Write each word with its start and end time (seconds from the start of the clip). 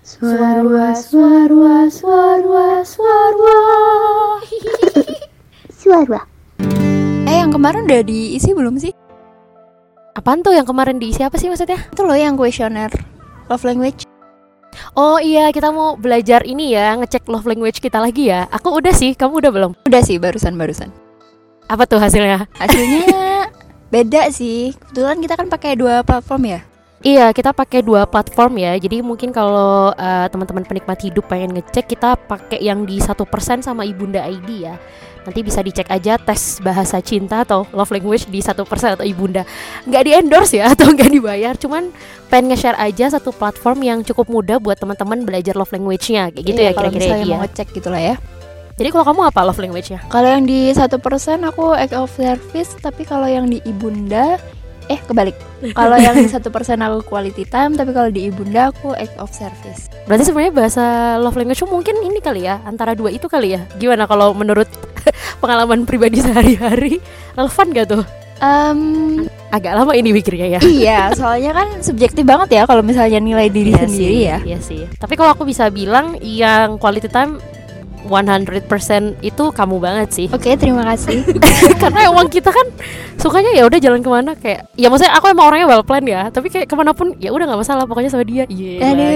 Suarwa, 0.00 0.96
suarwa, 0.96 1.84
suarwa, 1.92 2.80
suarwa. 2.88 3.56
Suara. 5.80 6.24
Eh 7.28 7.36
yang 7.36 7.52
kemarin 7.52 7.84
udah 7.84 8.00
diisi 8.08 8.56
belum 8.56 8.80
sih? 8.80 8.96
Apaan 10.16 10.40
tuh 10.40 10.56
yang 10.56 10.64
kemarin 10.64 10.96
diisi 10.96 11.20
apa 11.20 11.36
sih 11.36 11.52
maksudnya? 11.52 11.76
Itu 11.92 12.08
loh 12.08 12.16
yang 12.16 12.40
kuesioner 12.40 12.88
love 13.52 13.60
language. 13.68 14.08
Oh 14.96 15.20
iya, 15.20 15.52
kita 15.52 15.68
mau 15.68 16.00
belajar 16.00 16.48
ini 16.48 16.72
ya, 16.72 16.96
ngecek 16.96 17.28
love 17.28 17.44
language 17.44 17.84
kita 17.84 18.00
lagi 18.00 18.32
ya. 18.32 18.48
Aku 18.56 18.72
udah 18.72 18.96
sih, 18.96 19.12
kamu 19.12 19.44
udah 19.44 19.52
belum? 19.52 19.72
Udah 19.84 20.00
sih 20.00 20.16
barusan 20.16 20.56
barusan. 20.56 20.88
Apa 21.68 21.84
tuh 21.84 22.00
hasilnya? 22.00 22.48
Hasilnya 22.56 23.04
beda 23.92 24.32
sih. 24.32 24.72
Kebetulan 24.72 25.20
kita 25.20 25.34
kan 25.36 25.52
pakai 25.52 25.76
dua 25.76 26.00
platform 26.08 26.56
ya. 26.56 26.60
Iya, 27.00 27.32
kita 27.32 27.56
pakai 27.56 27.80
dua 27.80 28.04
platform 28.04 28.60
ya. 28.60 28.76
Jadi 28.76 29.00
mungkin 29.00 29.32
kalau 29.32 29.88
eh, 29.96 30.28
teman-teman 30.28 30.68
penikmat 30.68 31.00
hidup 31.00 31.32
pengen 31.32 31.56
ngecek, 31.56 31.96
kita 31.96 32.12
pakai 32.28 32.60
yang 32.60 32.84
di 32.84 33.00
satu 33.00 33.24
persen 33.24 33.64
sama 33.64 33.88
Ibunda 33.88 34.20
ID 34.20 34.68
ya. 34.68 34.76
Nanti 35.24 35.40
bisa 35.40 35.64
dicek 35.64 35.88
aja 35.88 36.20
tes 36.20 36.60
bahasa 36.60 37.00
cinta 37.00 37.44
atau 37.44 37.64
love 37.72 37.88
language 37.92 38.28
di 38.28 38.44
satu 38.44 38.68
persen 38.68 39.00
atau 39.00 39.04
Ibunda. 39.08 39.48
Nggak 39.88 40.02
di 40.04 40.10
endorse 40.12 40.60
ya 40.60 40.68
atau 40.76 40.92
nggak 40.92 41.08
dibayar, 41.08 41.56
cuman 41.56 41.88
pengen 42.28 42.52
nge-share 42.52 42.76
aja 42.76 43.16
satu 43.16 43.32
platform 43.32 43.80
yang 43.80 43.98
cukup 44.04 44.28
mudah 44.28 44.60
buat 44.60 44.76
teman-teman 44.76 45.24
belajar 45.24 45.56
love 45.56 45.72
language-nya 45.72 46.36
kayak 46.36 46.44
gitu 46.52 46.60
Iya, 46.60 46.68
ya 46.68 46.72
kalau 46.76 46.92
kira-kira 46.92 47.16
misalnya 47.16 47.24
iya. 47.24 47.32
mau 47.32 47.40
ngecek 47.48 47.68
gitu 47.80 47.88
lah 47.88 48.02
ya. 48.12 48.16
Jadi 48.76 48.88
kalau 48.92 49.04
kamu 49.08 49.20
apa 49.28 49.40
love 49.44 49.60
language-nya? 49.60 50.00
Kalau 50.12 50.28
yang 50.28 50.44
di 50.44 50.68
satu 50.72 51.00
persen 51.00 51.48
aku 51.48 51.72
act 51.72 51.96
of 51.96 52.12
service, 52.12 52.76
tapi 52.80 53.08
kalau 53.08 53.28
yang 53.28 53.48
di 53.48 53.60
ibunda 53.64 54.36
eh 54.90 54.98
kebalik. 54.98 55.38
Kalau 55.70 55.94
yang 55.94 56.18
satu 56.34 56.50
persen 56.50 56.82
aku 56.82 57.06
quality 57.06 57.46
time, 57.46 57.78
tapi 57.78 57.94
kalau 57.94 58.10
di 58.10 58.26
ibunda 58.26 58.74
aku 58.74 58.90
act 58.92 59.14
of 59.22 59.30
service. 59.30 59.86
Berarti 60.10 60.26
sebenarnya 60.26 60.52
bahasa 60.52 60.84
love 61.16 61.38
language 61.38 61.62
mungkin 61.64 62.02
ini 62.02 62.18
kali 62.18 62.44
ya, 62.44 62.58
antara 62.66 62.98
dua 62.98 63.14
itu 63.14 63.30
kali 63.30 63.54
ya. 63.54 63.62
Gimana 63.78 64.10
kalau 64.10 64.34
menurut 64.34 64.66
pengalaman 65.42 65.86
pribadi 65.86 66.18
sehari-hari 66.18 66.98
relevan 67.38 67.66
gak 67.70 67.86
tuh? 67.88 68.04
Em, 68.40 68.80
Agak 69.52 69.76
lama 69.76 69.92
ini 69.92 70.16
mikirnya 70.16 70.56
ya. 70.56 70.60
iya, 70.64 71.00
soalnya 71.18 71.52
kan 71.52 71.68
subjektif 71.84 72.24
banget 72.24 72.56
ya 72.56 72.62
kalau 72.64 72.80
misalnya 72.80 73.20
nilai 73.20 73.52
diri 73.52 73.76
Iya 73.76 73.84
sendiri 73.84 74.14
sih, 74.16 74.24
ya. 74.26 74.38
Iya 74.42 74.58
sih. 74.64 74.82
Tapi 74.96 75.14
kalau 75.14 75.36
aku 75.36 75.44
bisa 75.44 75.68
bilang 75.68 76.16
yang 76.24 76.80
quality 76.80 77.12
time 77.12 77.36
100% 78.08 79.20
itu 79.20 79.44
kamu 79.52 79.76
banget 79.80 80.08
sih. 80.14 80.26
Oke, 80.32 80.56
terima 80.56 80.86
kasih. 80.94 81.24
Karena 81.82 82.08
emang 82.08 82.28
kita 82.32 82.48
kan 82.48 82.66
sukanya 83.20 83.52
ya 83.52 83.68
udah 83.68 83.78
jalan 83.80 84.00
ke 84.00 84.10
mana 84.10 84.32
kayak 84.32 84.72
ya 84.78 84.88
maksudnya 84.88 85.12
aku 85.12 85.28
emang 85.28 85.52
orangnya 85.52 85.68
well 85.68 85.84
plan 85.84 86.04
ya, 86.04 86.32
tapi 86.32 86.48
kayak 86.48 86.66
ke 86.70 86.74
mana 86.76 86.96
pun 86.96 87.12
ya 87.20 87.34
udah 87.34 87.44
nggak 87.44 87.60
masalah 87.60 87.84
pokoknya 87.84 88.10
sama 88.12 88.24
dia. 88.24 88.44
Iya. 88.48 88.80
aduh, 88.84 89.06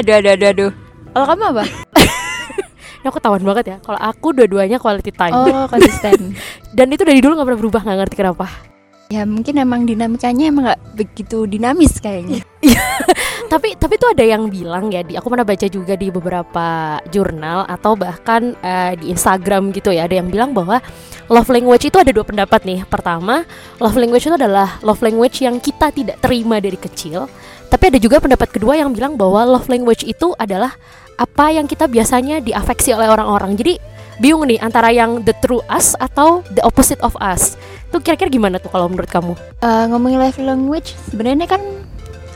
aduh, 0.00 0.14
aduh, 0.18 0.32
aduh, 0.34 0.48
aduh. 0.50 0.70
Kalau 1.12 1.26
kamu 1.28 1.42
apa? 1.52 1.64
Ini 3.02 3.10
aku 3.10 3.18
tawan 3.18 3.42
banget 3.42 3.64
ya. 3.66 3.76
Kalau 3.82 3.98
aku 3.98 4.30
dua-duanya 4.30 4.78
quality 4.78 5.10
time. 5.10 5.34
Oh, 5.34 5.66
konsisten. 5.72 6.38
Dan 6.70 6.86
itu 6.94 7.02
dari 7.02 7.18
dulu 7.18 7.34
nggak 7.34 7.46
pernah 7.50 7.60
berubah 7.60 7.80
nggak 7.82 7.98
ngerti 7.98 8.16
kenapa. 8.16 8.71
Ya 9.12 9.28
mungkin 9.28 9.60
emang 9.60 9.84
dinamikanya 9.84 10.48
emang 10.48 10.64
nggak 10.72 10.82
begitu 10.96 11.44
dinamis 11.44 12.00
kayaknya. 12.00 12.40
tapi 13.52 13.76
tapi 13.76 14.00
tuh 14.00 14.16
ada 14.16 14.24
yang 14.24 14.48
bilang 14.48 14.88
ya 14.88 15.04
di 15.04 15.12
aku 15.12 15.28
pernah 15.28 15.44
baca 15.44 15.68
juga 15.68 15.92
di 15.92 16.08
beberapa 16.08 16.96
jurnal 17.12 17.68
atau 17.68 17.92
bahkan 17.92 18.56
eh, 18.64 18.96
di 18.96 19.12
Instagram 19.12 19.68
gitu 19.76 19.92
ya 19.92 20.08
ada 20.08 20.16
yang 20.16 20.32
bilang 20.32 20.56
bahwa 20.56 20.80
love 21.28 21.52
language 21.52 21.92
itu 21.92 22.00
ada 22.00 22.08
dua 22.08 22.24
pendapat 22.24 22.64
nih. 22.64 22.88
Pertama 22.88 23.44
love 23.76 24.00
language 24.00 24.24
itu 24.24 24.36
adalah 24.40 24.80
love 24.80 25.04
language 25.04 25.44
yang 25.44 25.60
kita 25.60 25.92
tidak 25.92 26.16
terima 26.24 26.56
dari 26.56 26.80
kecil. 26.80 27.28
Tapi 27.68 27.92
ada 27.92 27.98
juga 28.00 28.20
pendapat 28.20 28.48
kedua 28.48 28.80
yang 28.80 28.96
bilang 28.96 29.20
bahwa 29.20 29.44
love 29.44 29.68
language 29.68 30.08
itu 30.08 30.32
adalah 30.40 30.72
apa 31.20 31.52
yang 31.52 31.68
kita 31.68 31.84
biasanya 31.88 32.40
diafeksi 32.40 32.96
oleh 32.96 33.08
orang-orang. 33.12 33.52
Jadi 33.56 33.76
bingung 34.20 34.44
nih 34.48 34.60
antara 34.60 34.92
yang 34.92 35.24
the 35.24 35.32
true 35.40 35.60
us 35.72 35.96
atau 35.96 36.44
the 36.52 36.60
opposite 36.64 37.00
of 37.00 37.16
us 37.20 37.56
tuh 37.92 38.00
kira-kira 38.00 38.26
gimana 38.28 38.56
tuh 38.56 38.68
kalau 38.68 38.88
menurut 38.88 39.06
kamu 39.06 39.36
Eh, 39.60 39.84
ngomongin 39.86 40.18
love 40.18 40.40
language, 40.40 40.96
sebenarnya 41.06 41.46
kan 41.46 41.60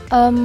em, 0.09 0.37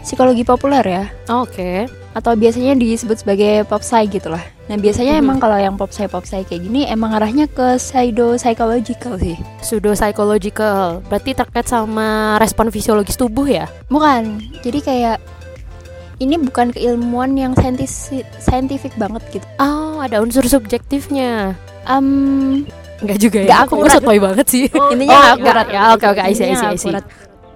psikologi 0.00 0.40
populer 0.42 0.84
ya. 0.84 1.04
oke 1.28 1.90
atau 2.10 2.32
biasanya 2.34 2.74
disebut 2.74 3.18
sebagai 3.18 3.62
pop 3.64 3.78
psy 3.78 4.08
gitu 4.08 4.26
lah. 4.26 4.42
Nah 4.66 4.74
biasanya 4.74 5.14
Mhm. 5.14 5.22
emang 5.22 5.38
kalau 5.38 5.54
yang 5.54 5.74
pop 5.74 5.88
psy 5.88 6.06
pop 6.06 6.22
psy 6.22 6.42
kayak 6.42 6.62
gini 6.62 6.82
emang 6.84 7.12
arahnya 7.12 7.46
ke 7.46 7.76
pseudo 7.76 8.34
psychological 8.34 9.14
sih. 9.16 9.36
pseudo 9.60 9.92
psychological 9.92 10.98
berarti 11.06 11.30
terkait 11.32 11.64
sama 11.64 12.34
respon 12.36 12.68
fisiologis 12.68 13.14
tubuh 13.14 13.46
ya 13.46 13.70
Bukan. 13.86 14.42
Jadi 14.60 14.78
kayak 14.80 15.18
ini 16.18 16.34
bukan 16.36 16.74
keilmuan 16.74 17.32
yang 17.32 17.54
saintis 17.54 18.10
scientific 18.36 18.90
banget 18.96 19.22
gitu. 19.30 19.46
oh 19.58 20.00
ada 20.00 20.18
unsur 20.18 20.42
subjektifnya 20.42 21.54
Em, 21.86 22.66
Enggak 22.98 23.18
juga 23.18 23.38
ya 23.40 23.56
aku 23.62 23.74
akurat. 23.78 23.94
sotoy 23.96 24.18
banget 24.18 24.46
sih 24.46 24.64
intinya 24.92 25.16
oh, 25.16 25.26
akurat. 25.34 25.66
ya 25.66 25.80
oke 25.92 26.06
oke 26.08 26.20
I 26.20 26.32
see 26.32 26.44
I 26.44 26.50
Intinya 26.50 26.56
see 26.56 26.66
I 26.66 26.68
nggak 26.68 26.76
see 26.76 26.88
akurat. 26.88 27.04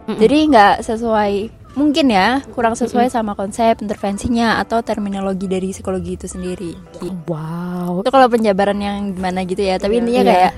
Mm-mm. 0.02 0.18
Jadi 0.18 0.36
nggak 0.48 0.74
sesuai 0.82 1.32
mungkin 1.72 2.06
ya 2.06 2.28
kurang 2.52 2.74
sesuai 2.74 3.08
sama 3.08 3.32
konsep 3.32 3.78
intervensinya 3.78 4.58
atau 4.58 4.80
terminologi 4.80 5.46
dari 5.46 5.70
psikologi 5.70 6.14
itu 6.14 6.26
sendiri. 6.26 6.76
Wow 7.24 8.00
Itu 8.00 8.10
kalau 8.10 8.26
penjabaran 8.26 8.76
yang 8.76 9.12
gimana 9.12 9.42
gitu 9.42 9.62
ya. 9.62 9.76
Tapi 9.76 9.98
intinya 9.98 10.22
Iya. 10.22 10.30
kayak 10.30 10.52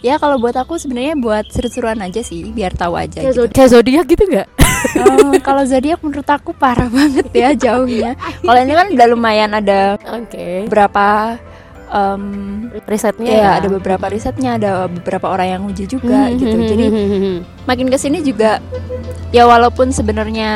ya 0.00 0.14
kalau 0.16 0.36
buat 0.36 0.54
aku 0.54 0.76
sebenarnya 0.76 1.12
buat 1.14 1.44
seru-seruan 1.46 2.00
aja 2.00 2.20
sih 2.20 2.48
biar 2.48 2.72
tahu 2.72 2.96
aja 2.96 3.20
kayak, 3.20 3.32
gitu. 3.32 3.40
zod- 3.42 3.52
kayak 3.52 3.70
zodiak 3.70 4.06
gitu 4.06 4.24
nggak 4.26 4.48
Oh, 4.96 5.36
kalau 5.42 5.60
zodiak 5.62 6.00
menurut 6.00 6.24
aku 6.24 6.52
parah 6.52 6.88
banget 6.88 7.28
ya 7.34 7.52
jauhnya. 7.52 8.16
Kalau 8.40 8.56
ini 8.58 8.72
kan 8.72 8.88
udah 8.88 9.06
lumayan 9.08 9.52
ada 9.52 10.00
oke 10.00 10.64
beberapa 10.64 11.36
em, 11.90 12.22
risetnya 12.84 13.32
ya, 13.32 13.50
ada 13.56 13.68
beberapa 13.68 14.06
risetnya, 14.06 14.54
ada 14.54 14.86
beberapa 14.86 15.26
orang 15.28 15.48
yang 15.50 15.62
uji 15.64 15.84
juga 15.86 16.26
Hmm, 16.26 16.36
gitu. 16.36 16.56
hmm, 16.56 16.68
Jadi 16.68 16.84
hmm, 16.86 17.08
hmm, 17.12 17.36
makin 17.64 17.86
ke 17.86 17.98
sini 17.98 18.18
juga 18.20 18.62
ya 19.28 19.44
walaupun 19.44 19.90
sebenarnya 19.90 20.50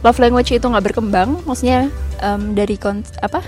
love 0.00 0.18
language 0.18 0.50
itu 0.50 0.62
nggak 0.62 0.84
berkembang, 0.84 1.38
maksudnya 1.42 1.88
em, 2.18 2.52
dari 2.52 2.74
kon 2.74 3.00
apa? 3.18 3.40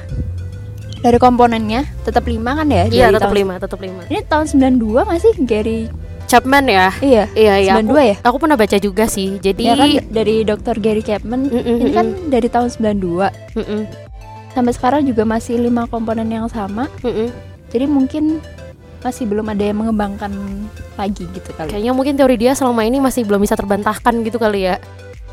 Dari 0.98 1.18
komponennya 1.18 1.82
tetap 2.00 2.22
lima 2.24 2.54
kan 2.54 2.66
ya? 2.66 2.86
iya 2.86 3.06
tetap 3.10 3.26
tahun- 3.26 3.36
lima 3.36 3.54
tetap 3.58 3.78
lima 3.78 4.02
Ini 4.06 4.22
tahun 4.22 4.46
92 4.46 5.02
nggak 5.02 5.20
sih 5.20 5.34
Gary? 5.42 5.80
Chapman 6.22 6.64
ya 6.64 6.88
Iya. 6.96 7.24
iya 7.34 7.54
iya 7.58 7.72
aku, 7.76 7.92
92 7.92 8.08
ya? 8.08 8.16
aku 8.22 8.36
pernah 8.38 8.56
baca 8.56 8.76
juga 8.78 9.04
sih 9.04 9.36
jadi 9.36 9.62
Ya 9.62 9.74
kan 9.74 9.90
dari 10.08 10.36
Dr. 10.42 10.78
Gary 10.78 11.02
Chapman. 11.02 11.44
Mm-mm, 11.44 11.76
Ini 11.76 11.90
kan 11.90 12.06
mm-mm. 12.08 12.30
dari 12.30 12.48
tahun 12.48 12.68
92. 12.72 13.28
Mm-mm, 13.52 13.80
sampai 14.52 14.72
sekarang 14.76 15.02
juga 15.08 15.24
masih 15.24 15.58
lima 15.58 15.88
komponen 15.88 16.28
yang 16.28 16.46
sama 16.48 16.88
mm-mm. 17.00 17.28
jadi 17.72 17.84
mungkin 17.88 18.38
masih 19.02 19.26
belum 19.26 19.50
ada 19.50 19.64
yang 19.66 19.82
mengembangkan 19.82 20.30
lagi 20.94 21.26
gitu 21.34 21.50
kali 21.58 21.74
kayaknya 21.74 21.92
mungkin 21.92 22.14
teori 22.14 22.38
dia 22.38 22.54
selama 22.54 22.86
ini 22.86 23.02
masih 23.02 23.26
belum 23.26 23.42
bisa 23.42 23.58
terbantahkan 23.58 24.22
gitu 24.22 24.38
kali 24.38 24.70
ya 24.70 24.78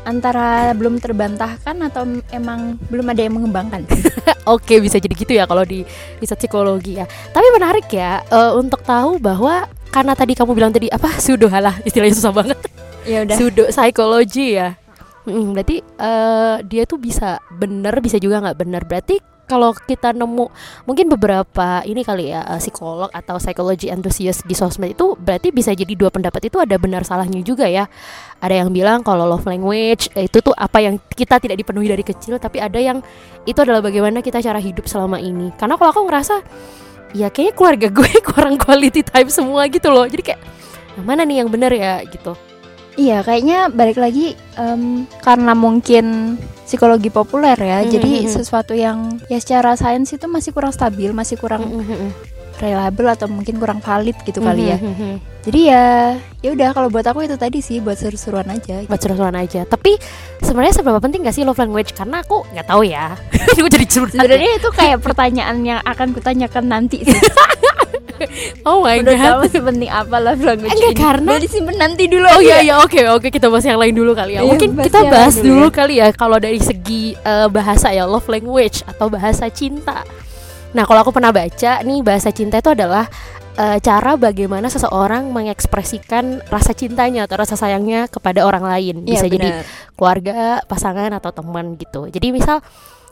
antara 0.02 0.72
belum 0.72 0.96
terbantahkan 0.96 1.76
atau 1.92 2.08
emang 2.32 2.80
belum 2.88 3.06
ada 3.12 3.20
yang 3.20 3.36
mengembangkan 3.36 3.84
Oke 4.48 4.80
bisa 4.80 4.96
jadi 4.96 5.14
gitu 5.14 5.32
ya 5.36 5.44
kalau 5.44 5.62
di 5.62 5.84
riset 6.18 6.40
psikologi 6.40 6.96
ya. 6.96 7.04
Tapi 7.06 7.48
menarik 7.52 7.86
ya 7.92 8.24
eh, 8.24 8.52
untuk 8.56 8.80
tahu 8.82 9.20
bahwa 9.20 9.68
karena 9.92 10.16
tadi 10.16 10.32
kamu 10.32 10.52
bilang 10.56 10.72
tadi 10.72 10.88
apa 10.88 11.12
pseudo 11.22 11.50
halah 11.50 11.76
istilahnya 11.84 12.14
susah 12.16 12.32
banget 12.32 12.58
ya 13.04 13.26
udah 13.26 13.36
pseudo 13.36 13.64
psikologi 13.68 14.56
ya. 14.56 14.79
Mm, 15.28 15.52
berarti 15.52 15.84
eh, 15.84 16.56
dia 16.64 16.82
tuh 16.88 16.96
bisa 16.96 17.36
bener 17.52 17.92
bisa 18.00 18.16
juga 18.16 18.40
nggak 18.40 18.56
bener. 18.56 18.82
Berarti 18.88 19.20
kalau 19.50 19.74
kita 19.74 20.14
nemu 20.14 20.46
mungkin 20.86 21.10
beberapa 21.10 21.82
ini 21.82 22.06
kali 22.06 22.30
ya 22.30 22.46
eh, 22.46 22.60
psikolog 22.62 23.10
atau 23.10 23.36
psychology 23.42 23.90
enthusiast 23.90 24.46
di 24.46 24.54
sosmed 24.54 24.94
itu 24.94 25.18
berarti 25.18 25.50
bisa 25.50 25.74
jadi 25.74 25.90
dua 25.98 26.14
pendapat 26.14 26.46
itu 26.46 26.62
ada 26.62 26.78
benar 26.78 27.02
salahnya 27.02 27.42
juga 27.42 27.66
ya. 27.66 27.90
Ada 28.38 28.64
yang 28.64 28.70
bilang 28.70 29.02
kalau 29.02 29.26
love 29.26 29.44
language 29.44 30.08
eh, 30.14 30.30
itu 30.30 30.38
tuh 30.38 30.54
apa 30.54 30.78
yang 30.80 31.02
kita 31.12 31.42
tidak 31.42 31.58
dipenuhi 31.58 31.90
dari 31.90 32.06
kecil 32.06 32.38
tapi 32.38 32.62
ada 32.62 32.78
yang 32.78 33.02
itu 33.44 33.58
adalah 33.58 33.82
bagaimana 33.82 34.22
kita 34.22 34.38
cara 34.38 34.62
hidup 34.62 34.86
selama 34.86 35.18
ini. 35.18 35.50
Karena 35.58 35.74
kalau 35.74 35.90
aku 35.90 36.02
ngerasa 36.06 36.40
ya 37.12 37.26
kayaknya 37.28 37.54
keluarga 37.58 37.88
gue 37.90 38.10
kurang 38.30 38.56
quality 38.56 39.02
time 39.02 39.28
semua 39.28 39.66
gitu 39.66 39.90
loh. 39.90 40.06
Jadi 40.06 40.22
kayak 40.32 40.40
yang 40.94 41.06
mana 41.06 41.26
nih 41.26 41.42
yang 41.42 41.50
benar 41.50 41.74
ya 41.74 42.00
gitu. 42.06 42.38
Iya 42.94 43.20
kayaknya 43.20 43.68
balik 43.68 43.98
lagi 43.98 44.34
em, 44.54 45.04
karena 45.20 45.52
mungkin 45.52 46.36
psikologi 46.64 47.10
populer 47.10 47.54
ya 47.54 47.82
Mhm, 47.82 47.90
jadi 47.90 48.12
mhm. 48.22 48.30
sesuatu 48.30 48.72
yang 48.72 49.18
ya 49.26 49.38
secara 49.38 49.74
sains 49.74 50.10
itu 50.10 50.26
masih 50.26 50.50
kurang 50.50 50.70
stabil 50.70 51.10
masih 51.10 51.34
kurang 51.34 51.66
reliable 52.60 53.08
atau 53.08 53.24
mungkin 53.24 53.56
kurang 53.56 53.80
valid 53.80 54.12
gitu 54.22 54.44
kali 54.44 54.68
ya. 54.68 54.76
jadi 55.40 55.60
ya 55.64 55.84
ya 56.44 56.52
udah 56.52 56.76
kalau 56.76 56.92
buat 56.92 57.08
aku 57.08 57.24
itu 57.24 57.40
tadi 57.40 57.64
sih 57.64 57.80
buat 57.80 57.96
seru-seruan 57.96 58.44
aja. 58.52 58.84
Buat 58.84 59.00
seru-seruan 59.00 59.32
aja. 59.32 59.64
Tapi 59.64 59.96
sebenarnya 60.44 60.76
seberapa 60.76 61.00
penting 61.00 61.24
gak 61.24 61.32
sih 61.32 61.48
love 61.48 61.56
language? 61.56 61.96
Karena 61.96 62.20
aku 62.20 62.44
nggak 62.52 62.68
tahu 62.68 62.84
ya. 62.84 63.16
Gue 63.56 63.72
jadi 63.72 63.86
curhat. 63.88 64.12
Sebenarnya 64.12 64.52
itu 64.60 64.68
kayak 64.76 65.00
pertanyaan 65.00 65.56
yang 65.64 65.80
akan 65.80 66.12
kutanyakan 66.12 66.68
nanti. 66.68 67.00
sih. 67.08 67.16
oh 68.68 68.80
my 68.80 68.98
Menurut 68.98 69.14
god 69.14 69.26
kamu 69.26 69.44
sepenting 69.48 69.90
apa 69.90 70.16
love 70.16 70.40
language 70.40 70.70
Enggak, 70.70 70.92
ini? 70.92 70.98
karena- 70.98 71.30
Udah 71.30 71.40
disimpan 71.40 71.76
nanti 71.76 72.04
dulu 72.06 72.26
Oh 72.26 72.40
iya 72.40 72.50
ya? 72.50 72.58
iya 72.60 72.74
oke 72.78 73.00
oke 73.12 73.28
kita 73.28 73.46
bahas 73.46 73.64
yang 73.64 73.78
lain 73.78 73.94
dulu 73.94 74.12
kali 74.12 74.32
ya. 74.34 74.40
Iya, 74.40 74.48
Mungkin 74.48 74.68
bahas 74.72 74.86
kita 74.86 75.00
bahas 75.06 75.34
dulu 75.36 75.48
dulu 75.50 75.66
kali 75.70 75.94
ya 75.96 76.08
kalau 76.10 76.36
dari 76.36 76.58
segi 76.58 77.02
eh, 77.14 77.48
bahasa 77.48 77.90
ya 77.90 78.04
love 78.04 78.26
language 78.26 78.82
atau 78.84 79.06
bahasa 79.06 79.46
cinta. 79.48 80.02
Nah, 80.70 80.86
kalau 80.86 81.02
aku 81.02 81.10
pernah 81.10 81.30
baca 81.30 81.82
nih 81.82 81.98
bahasa 82.00 82.30
cinta 82.30 82.58
itu 82.58 82.70
adalah 82.70 83.10
eh, 83.54 83.78
cara 83.80 84.14
bagaimana 84.14 84.70
seseorang 84.70 85.26
mengekspresikan 85.30 86.46
rasa 86.46 86.72
cintanya 86.72 87.26
atau 87.26 87.38
rasa 87.38 87.54
sayangnya 87.54 88.06
kepada 88.06 88.42
orang 88.42 88.62
lain. 88.62 88.94
Iya, 89.02 89.18
Bisa 89.18 89.26
jadi 89.26 89.50
benar. 89.50 89.64
keluarga, 89.94 90.38
pasangan 90.64 91.10
atau 91.12 91.30
teman 91.30 91.74
gitu. 91.74 92.06
Jadi 92.06 92.30
misal 92.30 92.62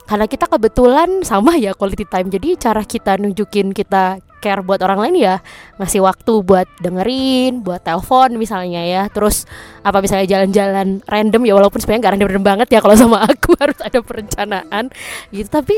karena 0.07 0.25
kita 0.25 0.47
kebetulan 0.47 1.21
sama 1.21 1.53
ya 1.53 1.75
quality 1.75 2.01
time. 2.03 2.31
Jadi 2.31 2.57
cara 2.57 2.81
kita 2.81 3.19
nunjukin 3.19 3.75
kita 3.75 4.17
care 4.39 4.63
buat 4.63 4.79
orang 4.81 4.99
lain 5.07 5.15
ya 5.19 5.35
ngasih 5.77 6.01
waktu 6.03 6.33
buat 6.43 6.67
dengerin, 6.79 7.61
buat 7.61 7.83
telepon 7.83 8.39
misalnya 8.39 8.81
ya. 8.83 9.03
Terus 9.11 9.43
apa 9.83 9.99
misalnya 9.99 10.25
jalan-jalan 10.27 11.03
random 11.05 11.41
ya 11.45 11.53
walaupun 11.55 11.79
sebenarnya 11.79 12.01
nggak 12.07 12.13
random 12.15 12.43
banget 12.43 12.67
ya 12.73 12.79
kalau 12.79 12.95
sama 12.95 13.23
aku 13.27 13.53
harus 13.61 13.79
ada 13.83 13.99
perencanaan 13.99 14.89
gitu. 15.29 15.49
Tapi 15.51 15.75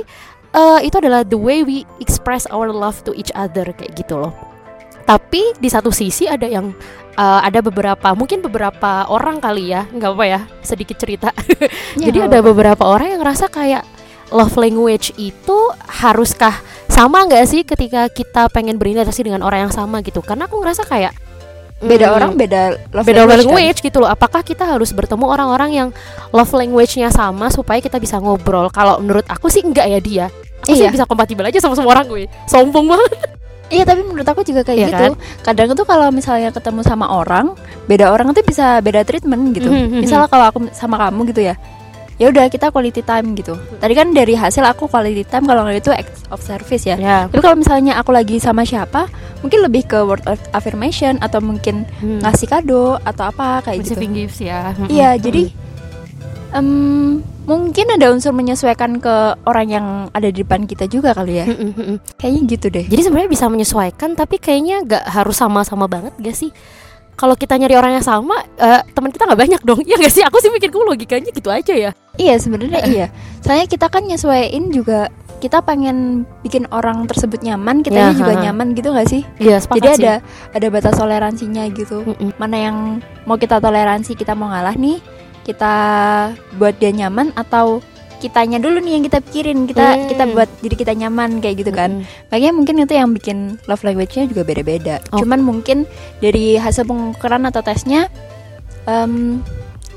eh, 0.56 0.80
itu 0.86 0.96
adalah 0.96 1.26
the 1.26 1.38
way 1.38 1.66
we 1.66 1.84
express 2.00 2.46
our 2.50 2.70
love 2.70 3.02
to 3.04 3.12
each 3.18 3.34
other 3.34 3.66
kayak 3.76 3.94
gitu 3.98 4.18
loh. 4.22 4.34
Tapi 5.02 5.58
di 5.60 5.68
satu 5.68 5.92
sisi 5.92 6.30
ada 6.30 6.48
yang 6.48 6.72
eh, 7.18 7.42
ada 7.44 7.60
beberapa 7.60 8.14
mungkin 8.16 8.40
beberapa 8.46 9.10
orang 9.10 9.44
kali 9.44 9.74
ya 9.74 9.88
nggak 9.92 10.12
apa 10.16 10.26
ya 10.26 10.40
sedikit 10.64 10.96
cerita 11.00 11.30
Ya, 12.00 12.10
jadi 12.10 12.32
ada 12.32 12.40
beberapa 12.40 12.88
orang 12.88 13.16
yang 13.16 13.20
ngerasa 13.22 13.52
kayak 13.52 13.84
love 14.32 14.56
language 14.58 15.12
itu 15.20 15.58
haruskah 16.02 16.64
sama 16.88 17.24
nggak 17.28 17.44
sih 17.48 17.62
ketika 17.64 18.08
kita 18.12 18.48
pengen 18.52 18.76
berinteraksi 18.80 19.24
dengan 19.24 19.44
orang 19.44 19.68
yang 19.70 19.74
sama 19.74 20.00
gitu? 20.04 20.20
Karena 20.24 20.48
aku 20.48 20.60
ngerasa 20.60 20.84
kayak 20.88 21.14
beda 21.82 22.14
hmm, 22.14 22.18
orang 22.22 22.32
beda 22.38 22.62
love 22.94 23.06
beda 23.10 23.26
language, 23.26 23.32
kan? 23.32 23.40
language 23.42 23.80
gitu 23.82 23.98
loh. 24.04 24.10
Apakah 24.10 24.42
kita 24.46 24.64
harus 24.68 24.94
bertemu 24.94 25.26
orang-orang 25.26 25.72
yang 25.74 25.90
love 26.30 26.54
language-nya 26.54 27.10
sama 27.10 27.50
supaya 27.50 27.82
kita 27.82 27.98
bisa 27.98 28.22
ngobrol? 28.22 28.70
Kalau 28.70 29.02
menurut 29.02 29.26
aku 29.28 29.50
sih 29.50 29.66
enggak 29.66 29.88
ya 29.90 30.00
dia. 30.00 30.26
Aku 30.62 30.78
sih 30.78 30.86
Iya. 30.86 30.94
bisa 30.94 31.10
kompatibel 31.10 31.42
aja 31.42 31.58
sama 31.58 31.74
semua 31.74 31.98
orang 31.98 32.06
gue. 32.06 32.30
Sombong 32.46 32.86
banget. 32.86 33.12
Iya 33.72 33.88
tapi 33.88 34.04
menurut 34.04 34.28
aku 34.28 34.44
juga 34.44 34.68
kayak 34.68 34.78
Iya 34.78 34.88
gitu. 34.92 35.00
kan? 35.00 35.12
Kadang 35.48 35.68
tuh 35.80 35.88
kalau 35.88 36.12
misalnya 36.12 36.52
ketemu 36.52 36.84
sama 36.84 37.08
orang, 37.08 37.56
beda 37.88 38.12
orang 38.12 38.36
tuh 38.36 38.44
bisa 38.44 38.84
beda 38.84 39.08
treatment 39.08 39.56
gitu. 39.56 39.72
Mhm, 39.72 39.80
mhm. 39.96 40.00
Misalnya 40.04 40.28
kalau 40.28 40.46
aku 40.52 40.60
sama 40.76 41.00
kamu 41.00 41.32
gitu 41.32 41.48
ya, 41.48 41.56
ya 42.22 42.30
udah 42.30 42.46
kita 42.54 42.70
quality 42.70 43.02
time 43.02 43.34
gitu. 43.34 43.58
Tadi 43.82 43.94
kan 43.98 44.14
dari 44.14 44.38
hasil 44.38 44.62
aku 44.62 44.86
quality 44.86 45.26
time 45.26 45.50
kalau 45.50 45.66
nggak 45.66 45.82
itu 45.82 45.90
acts 45.90 46.22
of 46.30 46.38
service 46.38 46.86
ya. 46.86 46.94
Ya. 47.02 47.18
Tapi 47.26 47.42
kalau 47.42 47.58
misalnya 47.58 47.98
aku 47.98 48.14
lagi 48.14 48.38
sama 48.38 48.62
siapa, 48.62 49.10
mungkin 49.42 49.66
lebih 49.66 49.90
ke 49.90 49.98
word 50.06 50.22
of 50.30 50.38
affirmation 50.54 51.18
atau 51.18 51.42
mungkin 51.42 51.90
Hmm. 51.98 52.22
ngasih 52.22 52.46
kado 52.46 53.02
atau 53.02 53.34
apa 53.34 53.66
kayak 53.66 53.82
gitu. 53.82 53.98
Receiving 53.98 54.14
gifts 54.14 54.38
ya. 54.38 54.78
Iya, 54.86 55.18
jadi 55.18 55.50
em, 56.54 57.24
mungkin 57.50 57.86
ada 57.90 58.14
unsur 58.14 58.38
menyesuaikan 58.38 59.02
ke 59.02 59.16
orang 59.50 59.68
yang 59.72 59.88
ada 60.14 60.30
di 60.30 60.46
depan 60.46 60.70
kita 60.70 60.86
juga 60.86 61.18
kali 61.18 61.42
ya. 61.42 61.46
Mm-mm. 61.50 61.98
Kayaknya 62.22 62.42
gitu 62.54 62.68
deh. 62.70 62.86
Jadi 62.86 63.02
sebenarnya 63.02 63.32
bisa 63.34 63.46
menyesuaikan 63.50 64.14
tapi 64.14 64.38
kayaknya 64.38 64.86
nggak 64.86 65.04
harus 65.10 65.42
sama-sama 65.42 65.90
banget 65.90 66.14
gak 66.22 66.38
sih? 66.38 66.54
Kalau 67.22 67.38
kita 67.38 67.54
nyari 67.54 67.78
orang 67.78 68.02
yang 68.02 68.06
sama, 68.06 68.42
eh, 68.58 68.82
teman 68.98 69.14
kita 69.14 69.30
nggak 69.30 69.38
banyak 69.46 69.62
dong. 69.62 69.86
Ya 69.86 69.94
gak 70.02 70.10
sih? 70.10 70.26
Aku 70.26 70.42
sih 70.42 70.50
mikirku 70.50 70.82
logikanya 70.82 71.30
gitu 71.30 71.54
aja 71.54 71.74
ya. 71.78 71.92
Iya 72.18 72.36
sebenarnya 72.42 72.82
iya. 72.90 73.06
Soalnya 73.46 73.70
kita 73.70 73.94
kan 73.94 74.10
nyesuaiin 74.10 74.74
juga 74.74 75.14
kita 75.38 75.62
pengen 75.62 76.26
bikin 76.42 76.66
orang 76.70 77.06
tersebut 77.06 77.42
nyaman, 77.42 77.82
kitanya 77.82 78.14
Ya, 78.14 78.18
juga 78.18 78.34
ha-ha. 78.38 78.44
nyaman 78.50 78.68
gitu 78.74 78.90
gak 78.94 79.10
sih? 79.10 79.22
Iya, 79.38 79.58
Jadi 79.62 79.90
sih. 79.90 80.06
ada 80.06 80.14
ada 80.54 80.68
batas 80.74 80.94
toleransinya 80.98 81.66
gitu. 81.74 82.06
Mm-mm. 82.06 82.34
Mana 82.42 82.58
yang 82.58 82.78
mau 83.26 83.38
kita 83.38 83.58
toleransi, 83.58 84.14
kita 84.14 84.34
mau 84.38 84.50
ngalah 84.54 84.78
nih, 84.78 84.98
kita 85.42 85.74
buat 86.58 86.78
dia 86.78 86.94
nyaman 86.94 87.34
atau 87.34 87.82
kitanya 88.22 88.62
dulu 88.62 88.78
nih 88.78 88.94
yang 88.96 89.04
kita 89.04 89.20
pikirin, 89.20 89.66
kita 89.66 89.82
Hmm. 89.92 90.06
kita 90.06 90.24
buat 90.30 90.50
diri 90.62 90.76
kita 90.78 90.94
nyaman 90.94 91.42
kayak 91.42 91.56
gitu 91.60 91.72
kan. 91.72 92.00
Mm-mm. 92.00 92.30
Makanya 92.30 92.52
mungkin 92.54 92.76
itu 92.80 92.94
yang 92.94 93.10
bikin 93.12 93.38
love 93.66 93.82
language-nya 93.82 94.30
juga 94.30 94.46
beda-beda. 94.46 95.02
Oh. 95.10 95.18
Cuman 95.18 95.42
mungkin 95.42 95.90
dari 96.18 96.56
hasil 96.56 96.86
pengukuran 96.86 97.44
atau 97.44 97.60
tesnya 97.60 98.06
em, 98.84 99.42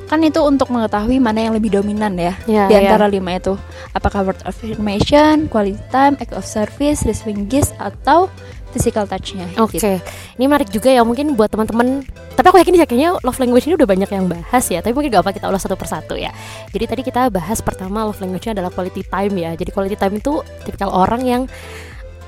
kan 0.04 0.20
itu 0.20 0.36
untuk 0.38 0.68
mengetahui 0.68 1.16
mana 1.16 1.40
yang 1.40 1.56
lebih 1.56 1.72
dominan 1.72 2.12
ya 2.14 2.36
Ya, 2.44 2.68
di 2.68 2.76
ya. 2.76 2.84
antara 2.84 3.08
lima 3.08 3.32
itu. 3.32 3.56
Apakah 3.92 4.20
word 4.22 4.40
of 4.42 4.52
affirmation, 4.52 5.48
quality 5.48 5.80
time, 5.88 6.16
act 6.18 6.32
of 6.32 6.44
service, 6.44 7.04
receiving 7.04 7.48
gifts 7.48 7.72
atau 7.78 8.28
physical 8.74 9.06
touch-nya. 9.06 9.46
Oke, 9.62 9.78
gitu. 9.78 9.86
ini 10.34 10.44
menarik 10.50 10.68
juga 10.74 10.90
ya 10.90 11.06
mungkin 11.06 11.38
buat 11.38 11.46
teman-teman. 11.54 12.02
Tapi 12.34 12.46
aku 12.50 12.58
yakin 12.58 12.74
ya 12.74 12.86
kayaknya 12.90 13.10
love 13.22 13.38
language 13.38 13.70
ini 13.70 13.78
udah 13.78 13.86
banyak 13.86 14.10
yang 14.10 14.26
bahas 14.26 14.64
ya. 14.66 14.82
Tapi 14.82 14.90
mungkin 14.90 15.14
gak 15.14 15.22
apa 15.22 15.32
kita 15.38 15.46
ulas 15.46 15.62
satu 15.62 15.78
persatu 15.78 16.18
ya. 16.18 16.34
Jadi 16.74 16.84
tadi 16.90 17.02
kita 17.06 17.30
bahas 17.30 17.62
pertama 17.62 18.02
love 18.02 18.18
language-nya 18.18 18.58
adalah 18.58 18.74
quality 18.74 19.06
time 19.06 19.34
ya. 19.38 19.54
Jadi 19.54 19.70
quality 19.70 19.94
time 19.94 20.18
itu 20.18 20.42
tipikal 20.66 20.90
orang 20.90 21.22
yang 21.22 21.42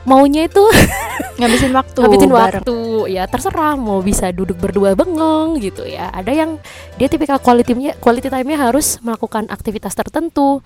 maunya 0.06 0.46
itu 0.46 0.62
Ngabisin 1.42 1.74
waktu. 1.74 1.98
ngabisin 2.00 2.30
bareng. 2.30 2.62
waktu 2.62 2.76
ya 3.12 3.26
terserah 3.28 3.74
mau 3.76 4.00
bisa 4.00 4.30
duduk 4.30 4.56
berdua 4.56 4.94
bengong 4.94 5.58
gitu 5.60 5.82
ya. 5.84 6.08
Ada 6.14 6.32
yang 6.32 6.50
dia 6.96 7.10
tipikal 7.10 7.42
quality 7.42 7.74
quality 7.98 8.30
time-nya 8.30 8.56
harus 8.70 9.02
melakukan 9.02 9.50
aktivitas 9.50 9.92
tertentu. 9.92 10.62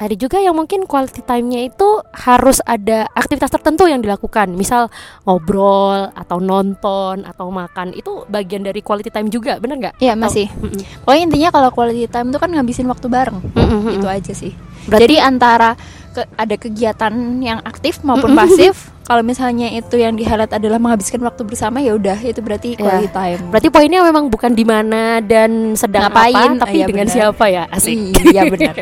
Ada 0.00 0.16
juga 0.16 0.40
yang 0.40 0.56
mungkin 0.56 0.88
quality 0.88 1.20
time-nya 1.20 1.68
itu 1.68 1.84
harus 2.16 2.64
ada 2.64 3.04
aktivitas 3.12 3.52
tertentu 3.52 3.84
yang 3.84 4.00
dilakukan. 4.00 4.48
Misal 4.48 4.88
ngobrol 5.28 6.08
atau 6.16 6.40
nonton 6.40 7.28
atau 7.28 7.52
makan 7.52 7.92
itu 7.92 8.24
bagian 8.24 8.64
dari 8.64 8.80
quality 8.80 9.12
time 9.12 9.28
juga, 9.28 9.60
bener 9.60 9.76
nggak? 9.76 9.94
Iya 10.00 10.16
masih. 10.16 10.48
Mm-mm. 10.56 11.04
Pokoknya 11.04 11.22
intinya 11.28 11.48
kalau 11.52 11.68
quality 11.68 12.08
time 12.08 12.32
itu 12.32 12.38
kan 12.40 12.48
ngabisin 12.48 12.88
waktu 12.88 13.06
bareng. 13.06 13.44
Mm-mm, 13.52 14.00
Itu 14.00 14.08
mm-mm. 14.08 14.16
aja 14.16 14.32
sih. 14.32 14.56
Berarti- 14.88 15.04
Jadi 15.04 15.16
antara 15.20 15.76
ke- 16.10 16.28
ada 16.34 16.54
kegiatan 16.54 17.12
yang 17.38 17.58
aktif 17.62 18.00
maupun 18.00 18.32
pasif. 18.32 18.74
Kalau 19.02 19.26
misalnya 19.26 19.66
itu 19.68 19.98
yang 19.98 20.14
di 20.14 20.22
highlight 20.22 20.54
adalah 20.54 20.78
menghabiskan 20.78 21.18
waktu 21.20 21.42
bersama 21.42 21.82
ya 21.82 21.92
udah 21.92 22.14
itu 22.16 22.38
berarti 22.38 22.68
Ya. 22.72 22.78
quality 22.80 23.10
time. 23.10 23.40
Berarti 23.50 23.68
poinnya 23.68 24.00
memang 24.00 24.30
bukan 24.30 24.54
di 24.54 24.62
mana 24.62 25.18
dan 25.18 25.74
sedang 25.74 26.06
Ngapain, 26.06 26.54
apa, 26.54 26.62
tapi 26.62 26.76
iya 26.76 26.86
dengan 26.86 27.04
benar. 27.04 27.16
siapa 27.18 27.44
ya, 27.44 27.66
asik. 27.68 27.96
Iya 28.24 28.42
benar. 28.54 28.74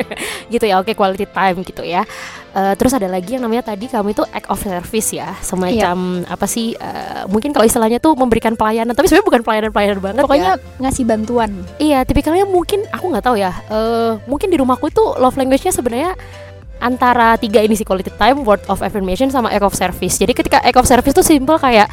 gitu 0.46 0.64
ya 0.64 0.76
oke 0.76 0.92
quality 0.92 1.24
time 1.26 1.56
gitu 1.62 1.80
ya 1.82 2.04
Eh, 2.48 2.74
terus 2.74 2.90
ada 2.90 3.04
lagi 3.06 3.36
yang 3.36 3.44
namanya 3.44 3.70
tadi 3.70 3.86
kamu 3.86 4.10
itu 4.10 4.24
act 4.26 4.48
of 4.48 4.56
service 4.58 5.12
ya 5.12 5.36
semacam 5.38 6.24
apa 6.24 6.42
sih 6.42 6.72
eh, 6.72 7.22
mungkin 7.26 7.52
kalau 7.52 7.62
istilahnya 7.62 8.00
tuh 8.00 8.16
memberikan 8.16 8.56
pelayanan 8.56 8.92
tapi 8.92 9.04
sebenarnya 9.04 9.28
bukan 9.28 9.42
pelayanan 9.44 9.70
pelayanan 9.70 10.00
banget 10.00 10.22
Pokoknya 10.24 10.52
ya. 10.56 10.80
ngasih 10.80 11.04
bantuan. 11.04 11.50
iya 11.76 12.02
tipikalnya 12.02 12.48
mungkin 12.48 12.88
aku 12.88 13.04
nggak 13.06 13.20
tahu 13.22 13.36
ya 13.36 13.52
eh, 13.52 14.16
mungkin 14.24 14.48
di 14.48 14.56
rumahku 14.56 14.88
itu 14.88 15.04
love 15.14 15.36
language-nya 15.36 15.70
sebenarnya 15.70 16.16
antara 16.78 17.34
tiga 17.38 17.62
ini 17.62 17.74
sih 17.74 17.86
quality 17.86 18.10
time 18.16 18.42
word 18.46 18.62
of 18.70 18.82
affirmation 18.82 19.28
sama 19.30 19.50
act 19.50 19.66
of 19.66 19.74
service. 19.74 20.18
Jadi 20.18 20.32
ketika 20.34 20.58
act 20.62 20.78
of 20.78 20.86
service 20.86 21.14
tuh 21.14 21.26
simple 21.26 21.58
kayak 21.58 21.90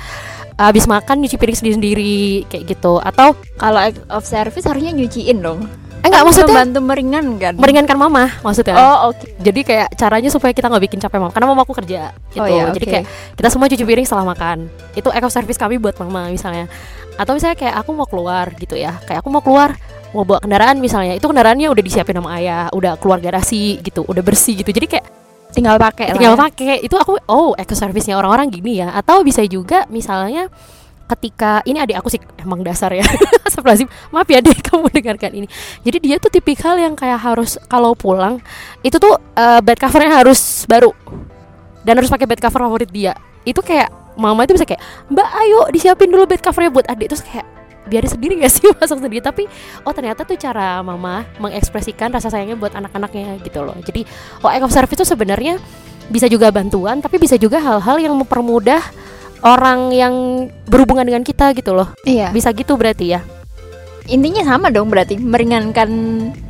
habis 0.55 0.87
makan 0.87 1.19
nyuci 1.19 1.35
piring 1.35 1.57
sendiri 1.57 1.75
sendiri 1.75 2.15
kayak 2.47 2.63
gitu. 2.77 3.01
Atau 3.01 3.35
Kalau 3.59 3.79
act 3.81 3.99
of 4.07 4.23
service 4.23 4.65
harusnya 4.65 4.95
nyuciin 4.95 5.41
dong. 5.41 5.67
eh 6.05 6.07
enggak 6.13 6.21
maksudnya 6.21 6.53
membantu 6.53 6.79
meringankan. 6.85 7.53
meringankan 7.57 7.97
mama 7.97 8.29
maksudnya. 8.45 8.77
Oh 8.77 9.09
oke. 9.09 9.25
jadi 9.41 9.59
kayak 9.65 9.87
caranya 9.97 10.29
supaya 10.29 10.53
kita 10.53 10.69
nggak 10.69 10.83
bikin 10.85 11.01
capek 11.01 11.17
mama 11.17 11.33
karena 11.33 11.47
mama 11.49 11.65
aku 11.65 11.73
kerja 11.73 12.13
gitu. 12.29 12.45
Oh, 12.45 12.45
iya, 12.45 12.69
jadi 12.69 12.85
kayak 12.85 13.05
kita 13.33 13.49
semua 13.49 13.65
cuci 13.65 13.81
piring 13.81 14.05
setelah 14.05 14.29
makan. 14.29 14.69
Itu 14.93 15.09
eco 15.09 15.33
service 15.33 15.57
kami 15.57 15.81
buat 15.81 15.97
mama 15.97 16.29
misalnya. 16.29 16.69
Atau 17.17 17.33
misalnya 17.33 17.57
kayak 17.57 17.81
aku 17.81 17.89
mau 17.97 18.05
keluar 18.05 18.53
gitu 18.53 18.77
ya. 18.77 19.01
Kayak 19.09 19.25
aku 19.25 19.33
mau 19.33 19.41
keluar 19.41 19.73
mau 20.15 20.23
bawa 20.23 20.39
kendaraan 20.39 20.79
misalnya 20.79 21.19
itu 21.19 21.27
kendaraannya 21.27 21.67
udah 21.67 21.83
disiapin 21.83 22.15
sama 22.15 22.39
ayah 22.39 22.71
udah 22.71 22.95
keluar 22.95 23.19
garasi 23.19 23.83
gitu 23.83 24.07
udah 24.07 24.23
bersih 24.23 24.55
gitu. 24.55 24.71
Jadi 24.71 24.87
kayak 24.87 25.05
tinggal 25.51 25.75
pakai 25.75 26.15
tinggal 26.15 26.35
ya. 26.35 26.39
pakai. 26.39 26.75
Itu 26.83 26.95
aku 26.95 27.19
oh 27.27 27.51
eco 27.59 27.75
service-nya 27.75 28.15
orang-orang 28.15 28.47
gini 28.47 28.79
ya. 28.79 28.95
Atau 28.95 29.21
bisa 29.27 29.43
juga 29.43 29.83
misalnya 29.91 30.47
ketika 31.05 31.61
ini 31.69 31.77
adik 31.77 32.01
aku 32.01 32.07
sih 32.09 32.21
emang 32.39 32.63
dasar 32.63 32.95
ya. 32.95 33.03
Astagfirullahaladzim. 33.47 33.89
Maaf 34.15 34.27
ya 34.31 34.39
dek 34.39 34.59
kamu 34.63 34.87
dengarkan 34.89 35.31
ini. 35.35 35.47
Jadi 35.83 35.97
dia 35.99 36.15
tuh 36.17 36.31
tipikal 36.31 36.79
yang 36.79 36.95
kayak 36.95 37.19
harus 37.19 37.59
kalau 37.67 37.91
pulang 37.93 38.39
itu 38.81 38.95
tuh 38.95 39.19
eh, 39.35 39.59
bed 39.61 39.77
covernya 39.77 40.23
harus 40.23 40.63
baru. 40.65 40.91
Dan 41.85 42.01
harus 42.01 42.09
pakai 42.09 42.25
bed 42.25 42.41
cover 42.41 42.65
favorit 42.65 42.89
dia. 42.89 43.13
Itu 43.45 43.61
kayak 43.61 43.91
mama 44.15 44.47
itu 44.47 44.55
bisa 44.55 44.63
kayak 44.63 44.79
mbak 45.11 45.27
ayo 45.43 45.67
disiapin 45.69 46.07
dulu 46.07 46.25
bed 46.25 46.41
covernya 46.41 46.71
buat 46.73 46.87
adik. 46.89 47.13
Terus 47.13 47.23
kayak 47.23 47.54
biarin 47.85 48.09
sendiri 48.09 48.33
gak 48.41 48.53
sih 48.53 48.65
masak 48.75 48.97
sendiri. 48.99 49.21
Tapi 49.21 49.43
oh 49.85 49.93
ternyata 49.93 50.25
tuh 50.25 50.37
cara 50.37 50.81
mama 50.81 51.25
mengekspresikan 51.39 52.11
rasa 52.11 52.29
sayangnya 52.33 52.57
buat 52.57 52.73
anak-anaknya 52.73 53.39
gitu 53.45 53.61
loh. 53.63 53.77
Jadi 53.81 54.03
oh 54.41 54.49
act 54.49 54.65
of 54.65 54.73
service 54.73 54.97
itu 54.97 55.05
sebenarnya 55.05 55.57
bisa 56.05 56.29
juga 56.29 56.53
bantuan 56.53 57.01
tapi 57.01 57.17
bisa 57.17 57.33
juga 57.33 57.57
hal-hal 57.57 57.97
yang 57.97 58.13
mempermudah 58.13 58.77
orang 59.45 59.89
yang 59.93 60.13
berhubungan 60.69 61.05
dengan 61.05 61.21
kita 61.21 61.53
gitu 61.53 61.73
loh. 61.73 61.93
Iya. 62.05 62.33
bisa 62.33 62.49
gitu 62.53 62.77
berarti 62.77 63.17
ya? 63.17 63.21
Intinya 64.05 64.45
sama 64.45 64.69
dong 64.69 64.93
berarti 64.93 65.17
meringankan 65.17 65.89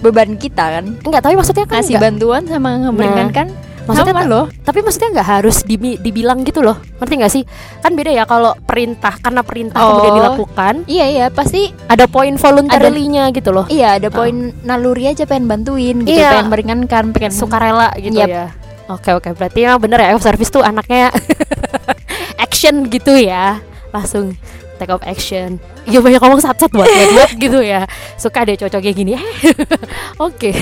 beban 0.04 0.36
kita 0.36 0.80
kan. 0.80 0.86
enggak 1.08 1.24
tapi 1.24 1.40
maksudnya 1.40 1.64
kan 1.64 1.80
Ngasih 1.80 1.96
enggak, 1.96 2.04
bantuan 2.12 2.42
sama 2.48 2.70
meringankan 2.92 3.48
Maksudnya 3.86 4.12
Sama 4.12 4.26
loh. 4.26 4.46
tapi 4.62 4.82
maksudnya 4.82 5.10
nggak 5.14 5.30
harus 5.32 5.62
dibi- 5.62 5.98
dibilang 5.98 6.42
gitu 6.42 6.60
loh. 6.60 6.78
Ngerti 6.98 7.14
nggak 7.16 7.30
sih? 7.32 7.44
Kan 7.80 7.94
beda 7.94 8.10
ya 8.10 8.24
kalau 8.24 8.58
perintah 8.60 9.14
karena 9.16 9.42
perintah 9.42 9.78
kemudian 9.78 10.10
Oh. 10.10 10.18
dilakukan, 10.20 10.74
Iya 10.86 11.06
iya 11.08 11.26
pasti 11.30 11.70
ada 11.86 12.06
poin 12.06 12.34
voluntarily-nya 12.34 13.30
gitu 13.30 13.50
loh. 13.50 13.66
iya 13.68 13.96
ada 13.96 14.10
poin 14.10 14.34
naluri 14.62 15.06
aja 15.08 15.24
pengen 15.24 15.46
bantuin 15.46 16.02
gitu, 16.02 16.14
Iya. 16.16 16.34
pengen 16.36 16.50
meringankan, 16.50 17.04
pengen 17.12 17.30
sukarela 17.32 17.94
gitu 17.96 18.18
Yap. 18.18 18.28
ya. 18.28 18.46
Oke 18.88 19.10
oke 19.12 19.30
berarti 19.32 19.64
memang 19.64 19.78
bener 19.80 19.98
ya 20.00 20.14
service 20.16 20.50
tuh 20.50 20.62
anaknya 20.62 21.10
action 22.38 22.86
gitu 22.86 23.16
ya 23.16 23.58
langsung 23.90 24.36
take 24.76 24.92
off 24.92 25.04
action. 25.04 25.58
Iya 25.84 26.00
banyak 26.00 26.20
ngomong 26.20 26.40
sat-sat 26.40 26.70
buat 26.70 26.88
buat 27.16 27.32
gitu 27.36 27.60
ya. 27.60 27.88
Suka 28.16 28.44
deh 28.44 28.56
cocoknya 28.56 28.92
gini. 28.92 29.14
Oke 30.18 30.56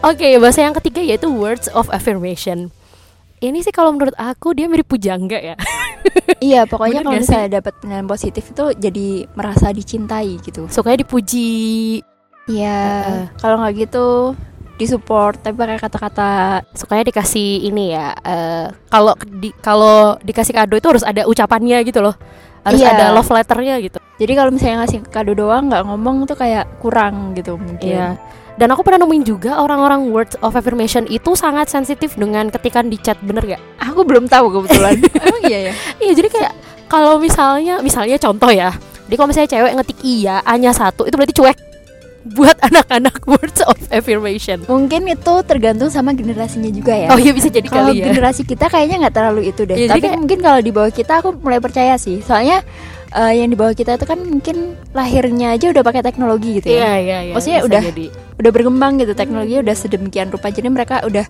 oke 0.00 0.26
bahasa 0.38 0.62
yang 0.62 0.74
ketiga 0.78 1.02
yaitu 1.02 1.26
words 1.28 1.66
of 1.72 1.90
affirmation. 1.90 2.70
Ini 3.40 3.64
sih 3.64 3.72
kalau 3.72 3.90
menurut 3.90 4.12
aku 4.14 4.52
dia 4.52 4.68
mirip 4.68 4.86
pujangga 4.86 5.40
ya. 5.40 5.56
Iya, 6.40 6.64
pokoknya 6.64 7.04
kalau 7.04 7.20
misalnya 7.20 7.60
dapat 7.60 7.76
penilaian 7.76 8.08
positif 8.08 8.48
itu 8.48 8.72
jadi 8.72 9.28
merasa 9.36 9.68
dicintai 9.68 10.40
gitu. 10.40 10.64
Sukanya 10.72 11.04
dipuji. 11.04 12.00
Iya, 12.48 12.80
Heeh. 13.04 13.24
kalau 13.36 13.60
nggak 13.60 13.74
gitu 13.76 14.32
disupport 14.80 15.36
tapi 15.36 15.60
pakai 15.60 15.76
kata-kata 15.76 16.30
Sukanya 16.72 17.04
dikasih 17.04 17.68
ini 17.68 17.92
ya. 17.92 18.16
eh, 18.16 18.72
Kalau 18.88 19.12
di 19.20 19.52
kalau 19.60 20.16
dikasih 20.24 20.56
kado 20.56 20.80
itu 20.80 20.88
harus 20.88 21.04
ada 21.04 21.28
ucapannya 21.28 21.84
gitu 21.84 22.00
loh. 22.00 22.16
Harus 22.60 22.80
Iya. 22.80 22.92
ada 22.92 23.04
love 23.12 23.28
letternya 23.28 23.80
gitu. 23.80 23.98
jadi 24.16 24.32
kalau 24.36 24.50
misalnya 24.52 24.84
ngasih 24.84 25.00
kado 25.08 25.32
doang 25.32 25.72
nggak 25.72 25.80
ngomong 25.80 26.28
tuh 26.28 26.36
kayak 26.36 26.68
kurang 26.78 27.32
gitu 27.32 27.56
mungkin 27.56 27.88
Iya. 27.96 28.08
Dan 28.54 28.68
aku 28.68 28.84
pernah 28.84 29.00
nemuin 29.00 29.24
juga 29.24 29.56
orang-orang 29.56 30.12
words 30.12 30.36
of 30.44 30.52
affirmation 30.52 31.08
itu 31.08 31.32
sangat 31.32 31.72
sensitif 31.72 32.12
dengan 32.14 32.52
ketikan 32.52 32.92
di 32.92 33.00
chat, 33.00 33.16
bener 33.24 33.56
gak? 33.56 33.62
aku 33.80 34.04
belum 34.04 34.28
tahu 34.28 34.52
kebetulan 34.52 35.00
emang 35.24 35.42
iya 35.48 35.58
ya 35.70 35.72
Iya, 35.96 36.12
jadi 36.12 36.28
kayak 36.28 36.52
kalau 36.84 37.16
misalnya, 37.16 37.80
misalnya 37.80 38.20
contoh 38.20 38.50
ya, 38.52 38.76
jadi 39.08 39.14
kalau 39.16 39.28
misalnya 39.30 39.48
cewek 39.48 39.72
ngetik 39.78 39.98
iya, 40.02 40.44
hanya 40.44 40.76
satu, 40.76 41.08
itu 41.08 41.16
berarti 41.16 41.32
cuek 41.32 41.56
buat 42.22 42.56
anak-anak 42.68 43.16
words 43.24 43.60
of 43.62 43.76
affirmation. 43.88 44.60
mungkin 44.66 45.06
itu 45.06 45.34
tergantung 45.42 45.88
sama 45.88 46.12
generasinya 46.12 46.68
juga 46.68 46.92
ya 46.92 47.08
Oh 47.08 47.16
iya 47.16 47.30
bisa 47.30 47.48
jadi 47.48 47.64
kalau 47.64 47.88
kali 47.88 47.98
ya. 47.98 48.06
generasi 48.06 48.42
kita 48.42 48.66
kayaknya 48.66 48.96
nggak 49.00 49.14
terlalu 49.14 49.40
itu 49.46 49.62
deh 49.62 49.72
Iya, 49.72 49.86
jadi 49.86 49.90
tapi 49.90 50.00
kayak- 50.02 50.18
mungkin 50.18 50.38
kalau 50.40 50.60
di 50.60 50.70
bawah 50.70 50.90
kita 50.90 51.12
aku 51.18 51.32
mulai 51.34 51.58
percaya 51.58 51.96
sih 51.96 52.20
soalnya 52.20 52.60
eh, 53.10 53.32
yang 53.34 53.46
di 53.46 53.56
bawah 53.56 53.72
kita 53.72 53.94
itu 53.94 54.04
kan 54.04 54.18
mungkin 54.18 54.56
lahirnya 54.90 55.52
aja 55.52 55.66
udah 55.66 55.80
pakai 55.80 56.02
teknologi 56.02 56.60
gitu 56.60 56.68
Iya 56.68 56.78
ya 56.78 56.92
iya 56.96 57.18
iya. 57.22 57.32
Maksudnya 57.32 57.58
bisa 57.58 57.66
udah- 57.66 57.84
jadi. 57.86 58.06
udah 58.36 58.50
berkembang 58.50 58.92
gitu 58.96 59.12
teknologinya 59.12 59.60
udah 59.62 59.76
sedemikian 59.76 60.28
rupa 60.28 60.48
jadi 60.48 60.68
mereka 60.68 61.00
udah 61.02 61.24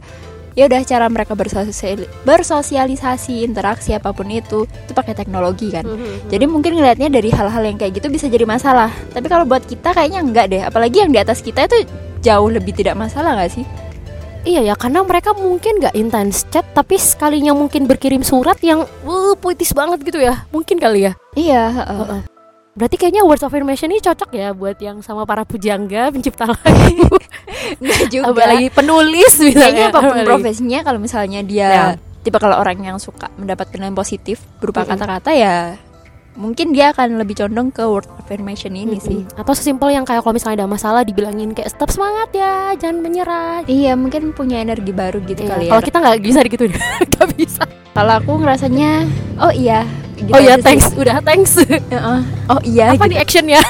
ya 0.59 0.67
udah 0.67 0.83
cara 0.83 1.07
mereka 1.07 1.39
bersosial 1.39 2.07
bersosialisasi 2.27 3.47
interaksi 3.47 3.95
apa 3.95 4.11
pun 4.11 4.27
itu 4.31 4.67
itu 4.67 4.93
pakai 4.93 5.15
teknologi 5.15 5.71
kan 5.71 5.87
jadi 6.29 6.45
mungkin 6.51 6.79
ngelihatnya 6.79 7.09
dari 7.11 7.31
hal-hal 7.31 7.63
yang 7.63 7.79
kayak 7.79 8.03
gitu 8.03 8.11
bisa 8.11 8.27
jadi 8.27 8.45
masalah 8.47 8.91
tapi 9.15 9.27
kalau 9.31 9.47
buat 9.47 9.63
kita 9.65 9.95
kayaknya 9.95 10.21
enggak 10.23 10.47
deh 10.51 10.63
apalagi 10.63 11.03
yang 11.07 11.11
di 11.15 11.19
atas 11.23 11.41
kita 11.45 11.71
itu 11.71 11.87
jauh 12.21 12.51
lebih 12.51 12.75
tidak 12.77 12.99
masalah 12.99 13.37
nggak 13.39 13.53
sih 13.55 13.67
Iya 14.41 14.73
ya, 14.73 14.75
karena 14.77 15.05
mereka 15.05 15.37
mungkin 15.37 15.85
nggak 15.85 15.93
intens 15.93 16.49
chat, 16.49 16.65
tapi 16.73 16.97
sekalinya 16.97 17.53
mungkin 17.53 17.85
berkirim 17.85 18.25
surat 18.25 18.57
yang 18.65 18.89
uh, 19.05 19.37
puitis 19.37 19.77
banget 19.77 20.01
gitu 20.01 20.17
ya, 20.17 20.49
mungkin 20.49 20.81
kali 20.81 21.05
ya. 21.05 21.13
iya 21.37 21.69
heeh. 21.69 22.01
Heeh. 22.09 22.30
Berarti 22.81 22.97
kayaknya 22.97 23.23
words 23.23 23.45
of 23.45 23.53
affirmation 23.53 23.93
ini 23.93 24.01
cocok 24.01 24.31
ya 24.33 24.51
buat 24.51 24.81
yang 24.81 25.05
sama 25.05 25.23
para 25.23 25.45
pujangga, 25.45 26.09
pencipta 26.09 26.49
lagu, 26.49 27.13
Enggak 27.77 28.03
juga 28.09 28.33
apalagi 28.33 28.73
penulis 28.73 29.37
misalnya. 29.37 29.61
kayaknya 29.61 29.87
apa 29.87 30.01
pun 30.01 30.17
profesinya 30.25 30.79
kalau 30.81 30.97
misalnya 30.97 31.41
dia 31.43 31.69
Ya. 31.69 31.85
tipe 32.21 32.37
kalau 32.37 32.57
orang 32.57 32.81
yang 32.81 32.97
suka 32.97 33.29
mendapat 33.35 33.69
penilaian 33.69 33.93
positif 33.93 34.41
berupa 34.57 34.85
kata-kata 34.85 35.31
ya 35.31 35.77
mungkin 36.33 36.71
dia 36.71 36.89
akan 36.91 37.17
lebih 37.17 37.37
condong 37.37 37.69
ke 37.69 37.83
word 37.83 38.07
affirmation 38.17 38.73
ini 38.73 38.97
sih 38.97 39.21
Mm-mm. 39.21 39.37
Atau 39.37 39.53
sesimpel 39.53 39.91
yang 39.91 40.05
kayak 40.05 40.23
kalau 40.23 40.33
misalnya 40.33 40.63
ada 40.63 40.69
masalah 40.69 41.03
dibilangin 41.03 41.53
kayak 41.53 41.69
tetap 41.71 41.91
semangat 41.91 42.33
ya, 42.33 42.73
jangan 42.77 43.03
menyerah. 43.03 43.61
Iya 43.67 43.93
mungkin 43.93 44.31
punya 44.31 44.57
energi 44.59 44.89
baru 44.91 45.21
gitu 45.23 45.43
Iya, 45.43 45.51
kali 45.51 45.65
ya. 45.67 45.71
Kalau 45.71 45.83
kita 45.83 45.97
nggak 45.99 46.17
bisa 46.23 46.39
digituin, 46.41 46.73
nggak 47.13 47.29
bisa. 47.35 47.63
Kalau 47.93 48.13
aku 48.17 48.33
ngerasanya 48.37 49.05
oh 49.39 49.53
iya. 49.53 49.85
Gitu 50.25 50.37
oh 50.37 50.41
ya, 50.41 50.55
aja 50.55 50.61
sih. 50.61 50.65
thanks, 50.65 50.87
udah 50.97 51.17
thanks. 51.25 51.53
Heeh. 51.95 52.21
Oh 52.51 52.61
iya. 52.67 52.93
Apa 52.93 53.07
gitu. 53.07 53.13
nih 53.17 53.19
actionnya? 53.21 53.61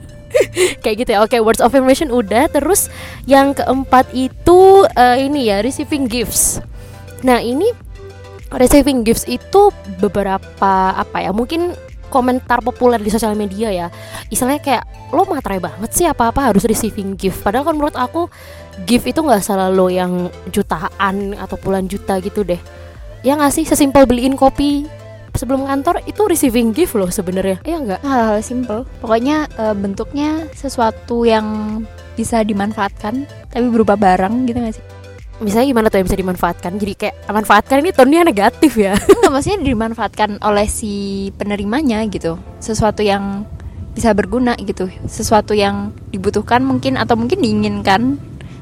kayak 0.82 0.96
gitu 1.04 1.10
ya. 1.14 1.20
Oke, 1.22 1.36
words 1.42 1.62
of 1.62 1.70
affirmation 1.70 2.10
udah. 2.10 2.50
Terus 2.50 2.90
yang 3.26 3.54
keempat 3.54 4.10
itu 4.14 4.86
eh, 4.94 5.26
ini 5.26 5.50
ya 5.50 5.62
receiving 5.62 6.06
gifts. 6.06 6.62
Nah 7.26 7.40
ini 7.40 7.70
receiving 8.54 9.02
gifts 9.02 9.26
itu 9.26 9.74
beberapa 9.98 10.94
apa 10.94 11.18
ya? 11.22 11.30
Mungkin 11.34 11.74
komentar 12.12 12.62
populer 12.62 13.02
di 13.02 13.10
sosial 13.10 13.34
media 13.34 13.74
ya. 13.74 13.86
Istilahnya 14.30 14.62
kayak 14.62 14.84
lo 15.10 15.26
materai 15.26 15.58
banget 15.58 15.90
sih 15.90 16.06
apa-apa 16.06 16.54
harus 16.54 16.62
receiving 16.62 17.18
gift. 17.18 17.42
Padahal 17.42 17.66
kan 17.66 17.74
menurut 17.74 17.98
aku 17.98 18.30
gift 18.86 19.10
itu 19.10 19.18
nggak 19.18 19.42
selalu 19.42 19.98
yang 19.98 20.30
jutaan 20.54 21.34
atau 21.34 21.58
puluhan 21.58 21.90
juta 21.90 22.22
gitu 22.22 22.46
deh. 22.46 22.58
Ya 23.26 23.34
nggak 23.34 23.50
sih 23.50 23.64
sesimpel 23.66 24.06
beliin 24.06 24.38
kopi 24.38 24.86
sebelum 25.34 25.64
kantor 25.64 26.00
itu 26.04 26.22
receiving 26.22 26.70
gift 26.70 26.94
loh 26.94 27.08
sebenarnya. 27.08 27.58
Iya 27.62 27.76
nggak? 27.78 28.00
hal-hal 28.00 28.38
simple. 28.40 28.82
Pokoknya 28.98 29.46
eh, 29.52 29.74
bentuknya 29.74 30.46
sesuatu 30.52 31.22
yang 31.22 31.46
bisa 32.14 32.40
dimanfaatkan 32.40 33.26
tapi 33.50 33.66
berupa 33.68 33.94
barang 33.94 34.46
gitu 34.46 34.58
gak 34.58 34.74
sih? 34.74 34.86
misalnya 35.42 35.66
gimana 35.66 35.86
tuh 35.90 35.98
yang 35.98 36.06
bisa 36.06 36.14
dimanfaatkan 36.16 36.72
jadi 36.78 36.94
kayak 36.94 37.14
manfaatkan 37.26 37.82
ini 37.82 37.90
tone-nya 37.90 38.22
negatif 38.22 38.78
ya 38.78 38.94
Enggak 39.18 39.32
maksudnya 39.34 39.66
dimanfaatkan 39.66 40.30
oleh 40.38 40.66
si 40.66 40.92
penerimanya 41.34 42.06
gitu. 42.06 42.38
Sesuatu 42.62 43.02
yang 43.02 43.42
bisa 43.92 44.14
berguna 44.14 44.54
gitu. 44.54 44.86
Sesuatu 45.04 45.50
yang 45.50 45.90
dibutuhkan 46.08 46.62
mungkin 46.62 46.94
atau 46.94 47.18
mungkin 47.18 47.42
diinginkan 47.42 48.14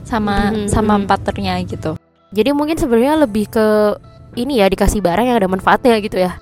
sama 0.03 0.49
Mhm, 0.51 0.69
sama 0.69 0.97
mhm. 0.97 1.07
partnernya 1.09 1.55
gitu. 1.65 1.97
jadi 2.33 2.51
mungkin 2.53 2.77
sebenarnya 2.77 3.23
lebih 3.23 3.49
ke 3.49 3.97
ini 4.35 4.61
ya 4.61 4.67
dikasih 4.67 4.99
barang 4.99 5.25
yang 5.25 5.37
ada 5.37 5.49
manfaatnya 5.49 6.01
gitu 6.01 6.17
ya 6.19 6.37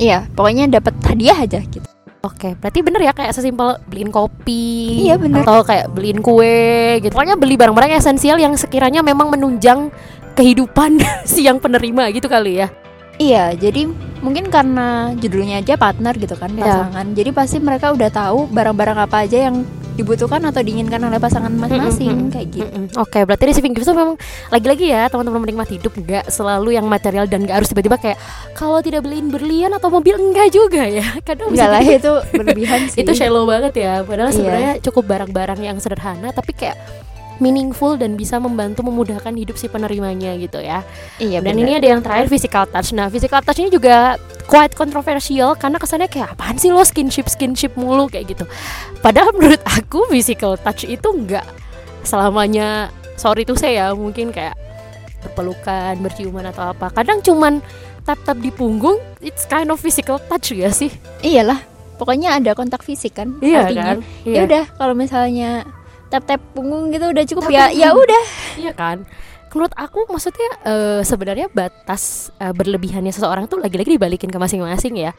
Iya, 0.00 0.24
pokoknya 0.32 0.72
dapat 0.72 0.96
hadiah 1.04 1.36
aja 1.36 1.60
gitu. 1.60 1.84
Oke, 2.20 2.52
berarti 2.52 2.80
bener 2.80 3.00
ya 3.00 3.12
kayak 3.16 3.32
sesimpel 3.32 3.80
beliin 3.88 4.12
kopi 4.12 5.08
Iya, 5.08 5.16
bener. 5.16 5.40
Atau 5.40 5.64
kayak 5.64 5.88
beliin 5.88 6.20
kue 6.20 7.00
gitu 7.00 7.16
Pokoknya 7.16 7.40
beli 7.40 7.56
barang-barang 7.56 7.96
esensial 7.96 8.36
yang 8.36 8.52
sekiranya 8.60 9.00
memang 9.00 9.32
menunjang 9.32 9.88
kehidupan 10.36 11.00
si 11.30 11.48
yang 11.48 11.56
penerima 11.56 12.12
gitu 12.12 12.28
kali 12.28 12.60
ya 12.60 12.68
Iya, 13.16 13.52
jadi 13.52 13.84
mungkin 14.20 14.48
karena 14.48 15.12
judulnya 15.12 15.60
aja 15.60 15.76
partner 15.76 16.16
gitu 16.16 16.32
kan 16.40 16.52
Iya. 16.56 16.64
pasangan. 16.64 17.06
Jadi 17.12 17.30
pasti 17.36 17.56
mereka 17.60 17.92
udah 17.92 18.08
tahu 18.08 18.48
barang-barang 18.48 18.96
apa 18.96 19.28
aja 19.28 19.52
yang 19.52 19.64
dibutuhkan 20.00 20.40
atau 20.42 20.60
diinginkan 20.60 20.98
oleh 20.98 21.16
pasangan 21.16 21.52
masing-masing 21.52 22.08
Mm-mm, 22.10 22.30
kayak 22.30 22.46
gitu. 22.50 22.64
mm-mm. 22.64 22.96
Oke, 22.96 23.20
berarti 23.20 23.44
receiving 23.46 23.70
gift 23.70 23.84
itu 23.84 23.92
memang 23.92 24.16
lagi-lagi 24.48 24.86
ya 24.86 25.06
teman-teman 25.06 25.40
menikmat 25.40 25.68
hidup 25.68 25.92
nggak 25.92 26.26
selalu 26.26 26.72
yang 26.72 26.86
material 26.86 27.24
dan 27.24 27.42
nggak 27.42 27.56
harus 27.56 27.68
tiba-tiba 27.68 27.96
kayak 27.96 28.18
kalau 28.52 28.78
tidak 28.78 29.02
beliin 29.02 29.28
berlian 29.28 29.70
atau 29.70 29.88
mobil 29.88 30.16
enggak 30.16 30.48
juga 30.48 30.82
ya. 30.82 31.04
Kadang 31.28 31.48
bisa 31.48 31.60
Enggak 31.60 31.70
lah 31.70 31.82
itu 31.84 32.12
berlebihan 32.32 32.80
sih. 32.90 33.00
itu 33.00 33.12
shallow 33.12 33.44
banget 33.44 33.72
ya 33.76 34.00
padahal 34.00 34.30
Iya. 34.30 34.36
sebenarnya 34.36 34.72
cukup 34.80 35.04
barang-barang 35.06 35.60
yang 35.60 35.76
sederhana 35.76 36.30
tapi 36.30 36.52
kayak 36.52 36.78
meaningful 37.40 37.96
dan 37.96 38.14
bisa 38.14 38.36
membantu 38.38 38.84
memudahkan 38.86 39.32
hidup 39.34 39.56
si 39.56 39.66
penerimanya 39.66 40.36
gitu 40.36 40.60
ya. 40.60 40.84
Iya, 41.18 41.40
dan 41.40 41.56
bener. 41.56 41.64
ini 41.66 41.72
ada 41.80 41.86
yang 41.96 42.00
terakhir 42.04 42.28
physical 42.28 42.64
touch. 42.68 42.92
Nah 42.92 43.08
physical 43.08 43.40
touch 43.40 43.58
ini 43.58 43.72
juga 43.72 44.20
quite 44.46 44.76
kontroversial 44.76 45.56
karena 45.56 45.80
kesannya 45.80 46.08
kayak 46.12 46.36
apaan 46.36 46.60
sih 46.60 46.70
lo? 46.70 46.84
Skinship 46.84 47.26
skinship 47.26 47.74
mulu 47.74 48.06
kayak 48.06 48.36
gitu. 48.36 48.44
Padahal 49.00 49.32
menurut 49.36 49.60
aku 49.64 50.06
physical 50.12 50.60
touch 50.60 50.84
itu 50.86 51.08
enggak 51.10 51.44
selamanya 52.04 52.88
sorry 53.20 53.44
tuh 53.44 53.56
saya 53.56 53.92
mungkin 53.92 54.32
kayak 54.32 54.56
berpelukan 55.24 55.96
berciuman 56.00 56.48
atau 56.48 56.72
apa. 56.72 56.88
Kadang 56.92 57.20
cuman 57.20 57.60
tap-tap 58.04 58.40
di 58.40 58.48
punggung 58.48 58.96
it's 59.20 59.44
kind 59.44 59.68
of 59.68 59.80
physical 59.80 60.16
touch 60.16 60.52
gak 60.56 60.72
sih? 60.72 60.90
Iyalah. 61.20 61.60
Pokoknya 62.00 62.40
ada 62.40 62.56
kontak 62.56 62.80
fisik 62.80 63.20
kan 63.20 63.36
iya 63.44 63.68
artinya. 63.68 63.84
kan? 63.92 63.98
Ya 64.24 64.48
udah 64.48 64.64
kalau 64.80 64.96
misalnya 64.96 65.68
tap-tap 66.10 66.42
punggung 66.52 66.90
gitu 66.90 67.06
udah 67.08 67.24
cukup 67.24 67.42
Tap 67.46 67.54
ya. 67.54 67.64
Ya 67.70 67.94
punggung. 67.94 68.04
udah. 68.10 68.24
Iya 68.58 68.72
kan? 68.74 68.98
Menurut 69.50 69.74
aku 69.74 70.06
maksudnya 70.10 70.50
eh, 70.66 71.00
sebenarnya 71.06 71.46
batas 71.50 72.34
eh, 72.38 72.50
berlebihannya 72.50 73.14
seseorang 73.14 73.46
tuh 73.46 73.62
lagi-lagi 73.62 73.94
dibalikin 73.94 74.30
ke 74.30 74.38
masing-masing 74.38 74.98
ya. 74.98 75.14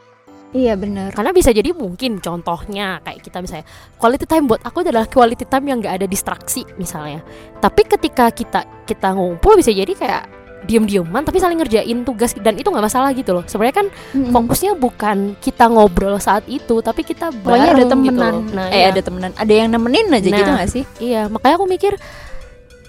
Iya 0.52 0.76
benar. 0.76 1.16
Karena 1.16 1.32
bisa 1.32 1.56
jadi 1.56 1.72
mungkin 1.72 2.20
contohnya 2.20 3.00
kayak 3.08 3.24
kita 3.24 3.40
misalnya 3.40 3.64
quality 3.96 4.28
time 4.28 4.52
buat 4.52 4.60
aku 4.68 4.84
adalah 4.84 5.08
quality 5.08 5.48
time 5.48 5.72
yang 5.72 5.80
nggak 5.80 6.04
ada 6.04 6.08
distraksi 6.12 6.68
misalnya. 6.76 7.24
Tapi 7.64 7.88
ketika 7.88 8.28
kita 8.36 8.84
kita 8.84 9.16
ngumpul 9.16 9.56
bisa 9.56 9.72
jadi 9.72 9.96
kayak 9.96 10.41
diem-dieman 10.62 11.26
tapi 11.26 11.42
saling 11.42 11.58
ngerjain 11.58 12.06
tugas 12.06 12.38
dan 12.38 12.54
itu 12.54 12.70
nggak 12.70 12.86
masalah 12.86 13.10
gitu 13.18 13.34
loh. 13.34 13.44
Sebenarnya 13.46 13.76
kan 13.82 13.88
Mm-mm. 14.14 14.30
fokusnya 14.30 14.72
bukan 14.78 15.18
kita 15.42 15.66
ngobrol 15.68 16.22
saat 16.22 16.46
itu 16.46 16.80
tapi 16.80 17.02
kita 17.02 17.34
Pokoknya 17.34 17.74
ada 17.74 17.82
bareng 17.82 18.02
gitu 18.06 18.14
temenan. 18.14 18.34
loh. 18.34 18.44
Nah, 18.54 18.68
eh 18.70 18.86
iya. 18.86 18.94
ada 18.94 19.02
temenan. 19.02 19.32
Ada 19.34 19.54
yang 19.54 19.68
nemenin 19.74 20.08
aja 20.14 20.30
gitu 20.30 20.52
Nah. 20.52 20.58
gak 20.62 20.70
sih? 20.70 20.84
Iya, 21.02 21.22
makanya 21.28 21.56
aku 21.58 21.66
mikir 21.66 21.94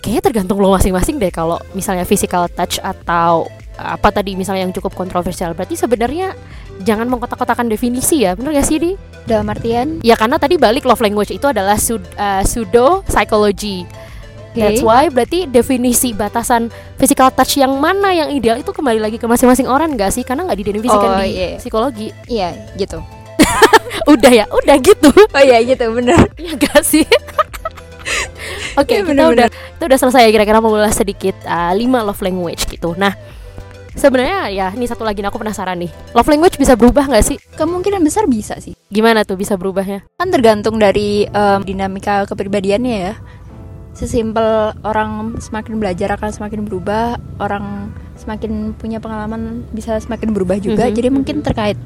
kayaknya 0.03 0.23
tergantung 0.23 0.59
lo 0.59 0.75
masing-masing 0.75 1.17
deh 1.17 1.31
kalau 1.31 1.63
misalnya 1.73 2.03
physical 2.03 2.51
touch 2.51 2.83
atau 2.83 3.47
apa 3.79 4.13
tadi 4.13 4.37
misalnya 4.37 4.69
yang 4.69 4.75
cukup 4.75 4.93
kontroversial 4.93 5.57
berarti 5.57 5.79
sebenarnya 5.79 6.37
jangan 6.85 7.09
mengkotak-kotakan 7.09 7.71
definisi 7.73 8.21
ya 8.27 8.37
bener 8.37 8.53
gak 8.53 8.69
sih 8.69 8.77
di 8.77 8.93
dalam 9.25 9.49
artian 9.49 10.03
ya 10.05 10.13
karena 10.19 10.37
tadi 10.37 10.59
balik 10.61 10.85
love 10.85 11.01
language 11.01 11.33
itu 11.33 11.47
adalah 11.49 11.79
sud, 11.81 12.03
uh, 12.19 12.43
pseudo 12.45 13.01
psychology 13.09 13.87
That's 14.55 14.81
why 14.81 15.09
berarti 15.09 15.47
definisi 15.47 16.13
batasan 16.13 16.69
physical 16.95 17.29
touch 17.29 17.57
yang 17.57 17.73
mana 17.75 18.11
yang 18.11 18.29
ideal 18.29 18.55
itu 18.55 18.69
kembali 18.69 18.99
lagi 18.99 19.17
ke 19.17 19.25
masing-masing 19.25 19.65
orang 19.65 19.93
nggak 19.93 20.11
sih? 20.11 20.21
Karena 20.21 20.45
nggak 20.45 20.59
didefinisikan 20.59 21.09
Oh, 21.11 21.19
di 21.19 21.31
iya. 21.31 21.49
psikologi. 21.57 22.09
iya 22.27 22.49
gitu 22.75 23.01
Udah 24.13 24.29
ya, 24.31 24.45
udah 24.47 24.77
gitu. 24.79 25.09
oh 25.09 25.41
iya 25.41 25.61
gitu 25.61 25.85
bener 25.91 26.17
ya 26.37 26.53
gak 26.55 26.83
sih? 26.83 27.05
Oke, 28.75 28.93
Iya, 28.95 29.05
kita 29.05 29.09
bener-bener. 29.09 29.33
udah 29.37 29.49
kita 29.49 29.85
udah 29.85 29.99
selesai 29.99 30.29
kira-kira 30.29 30.59
membahas 30.59 30.93
sedikit 30.93 31.37
uh, 31.45 31.71
lima 31.73 32.01
love 32.01 32.19
language 32.19 32.67
gitu. 32.67 32.93
Nah, 32.95 33.13
sebenarnya 33.93 34.49
ya 34.49 34.67
ini 34.71 34.85
satu 34.85 35.05
lagi 35.05 35.21
nih, 35.21 35.29
aku 35.29 35.37
penasaran 35.37 35.77
nih. 35.77 35.93
Love 36.11 36.27
language 36.27 36.57
bisa 36.57 36.73
berubah 36.73 37.07
nggak 37.07 37.25
sih? 37.25 37.39
kemungkinan 37.53 38.01
besar 38.01 38.25
bisa 38.25 38.57
sih 38.57 38.73
Gimana 38.89 39.23
tuh 39.23 39.37
bisa 39.37 39.55
berubahnya? 39.55 40.09
kan 40.17 40.29
tergantung 40.29 40.81
dari 40.81 41.25
em, 41.25 41.61
dinamika 41.63 42.25
kepribadiannya 42.25 42.97
ya 42.99 43.15
sesimpel 43.93 44.73
orang 44.83 45.37
semakin 45.37 45.77
belajar 45.77 46.17
akan 46.17 46.33
semakin 46.33 46.65
berubah 46.65 47.21
orang 47.37 47.93
semakin 48.17 48.73
punya 48.77 48.99
pengalaman 48.99 49.69
bisa 49.73 50.01
semakin 50.01 50.33
berubah 50.33 50.57
juga. 50.61 50.89
Mhm, 50.89 50.95
jadi 50.97 51.09
mungkin 51.13 51.37
terkait 51.45 51.77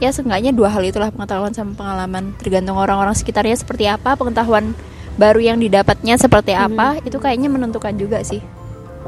ya 0.00 0.10
seenggaknya 0.10 0.50
dua 0.50 0.72
hal 0.72 0.82
itulah 0.82 1.12
pengetahuan 1.12 1.52
sama 1.52 1.76
pengalaman. 1.76 2.32
Tergantung 2.40 2.80
orang-orang 2.80 3.12
sekitarnya 3.12 3.54
seperti 3.54 3.84
apa 3.86 4.16
pengetahuan 4.16 4.72
baru 5.20 5.44
yang 5.44 5.60
didapatnya 5.60 6.16
seperti 6.16 6.56
apa 6.56 6.96
itu 7.04 7.20
kayaknya 7.20 7.52
menentukan 7.52 7.92
juga 8.00 8.24
sih. 8.24 8.40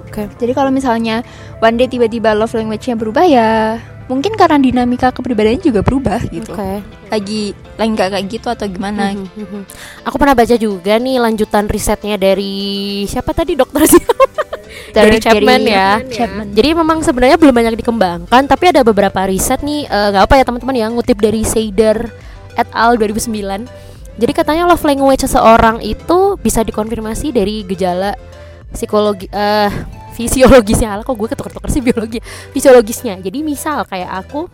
Oke. 0.05 0.31
jadi 0.39 0.53
kalau 0.55 0.71
misalnya 0.71 1.27
one 1.59 1.75
day 1.75 1.89
tiba-tiba 1.91 2.37
love 2.39 2.53
language-nya 2.55 2.95
berubah 2.95 3.25
ya 3.27 3.83
mungkin 4.05 4.37
karena 4.37 4.61
dinamika 4.61 5.09
kepribadiannya 5.11 5.65
juga 5.65 5.81
berubah 5.81 6.21
gitu 6.29 6.53
Oke. 6.53 6.85
lagi 7.09 7.43
lagi 7.75 7.91
nggak 7.91 8.09
kayak 8.13 8.27
gitu 8.29 8.47
atau 8.53 8.67
gimana 8.69 9.17
Mhm, 9.17 9.29
mhm. 9.33 9.61
Aku 10.05 10.21
pernah 10.21 10.37
baca 10.37 10.53
juga 10.55 11.01
nih 11.01 11.17
lanjutan 11.19 11.65
risetnya 11.67 12.21
dari 12.21 12.55
siapa 13.09 13.33
tadi 13.33 13.57
dokter 13.57 13.89
sih? 13.93 14.05
dari 14.95 15.19
Chapman 15.19 15.63
ya. 15.67 15.99
Chapman. 16.07 16.55
Jadi 16.55 16.69
memang 16.71 17.03
sebenarnya 17.03 17.35
belum 17.35 17.51
banyak 17.51 17.75
dikembangkan, 17.75 18.47
tapi 18.47 18.71
ada 18.71 18.87
beberapa 18.87 19.27
riset 19.27 19.59
nih 19.63 19.87
eh, 19.87 20.09
nggak 20.15 20.25
apa 20.31 20.35
ya 20.39 20.45
teman-teman 20.47 20.77
yang 20.77 20.91
ngutip 20.95 21.19
dari 21.19 21.43
Seider 21.43 22.11
et 22.55 22.69
al 22.71 22.95
2009. 22.95 23.67
Jadi 24.15 24.33
katanya 24.33 24.71
love 24.71 24.87
language 24.87 25.27
seseorang 25.27 25.83
itu 25.83 26.39
bisa 26.39 26.63
dikonfirmasi 26.63 27.35
dari 27.35 27.67
gejala 27.67 28.15
psikologi 28.71 29.27
eh 29.31 29.71
fisiologisnya. 30.15 30.95
Alah 30.95 31.05
kok 31.05 31.19
gue 31.19 31.29
ketukar-tukar 31.29 31.71
sih 31.71 31.83
biologi. 31.83 32.23
Fisiologisnya. 32.55 33.19
Jadi 33.19 33.43
misal 33.43 33.83
kayak 33.85 34.25
aku 34.25 34.47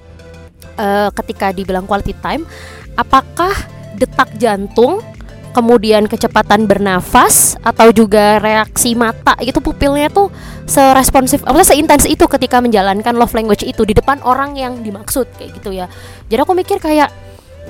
eh, 0.80 1.08
ketika 1.12 1.52
dibilang 1.52 1.84
quality 1.84 2.16
time, 2.18 2.48
apakah 2.96 3.52
detak 4.00 4.32
jantung 4.40 5.04
kemudian 5.50 6.06
kecepatan 6.06 6.64
bernafas 6.64 7.58
atau 7.60 7.90
juga 7.90 8.38
reaksi 8.38 8.94
mata 8.94 9.34
gitu 9.42 9.58
pupilnya 9.58 10.06
tuh 10.06 10.30
seresponsif 10.64 11.42
maksudnya 11.42 11.66
seintens 11.66 12.06
itu 12.06 12.22
ketika 12.30 12.62
menjalankan 12.62 13.18
love 13.18 13.34
language 13.34 13.66
itu 13.66 13.82
di 13.82 13.90
depan 13.90 14.22
orang 14.22 14.54
yang 14.54 14.78
dimaksud 14.78 15.26
kayak 15.34 15.50
gitu 15.58 15.74
ya 15.74 15.90
jadi 16.30 16.46
aku 16.46 16.54
mikir 16.54 16.78
kayak 16.78 17.10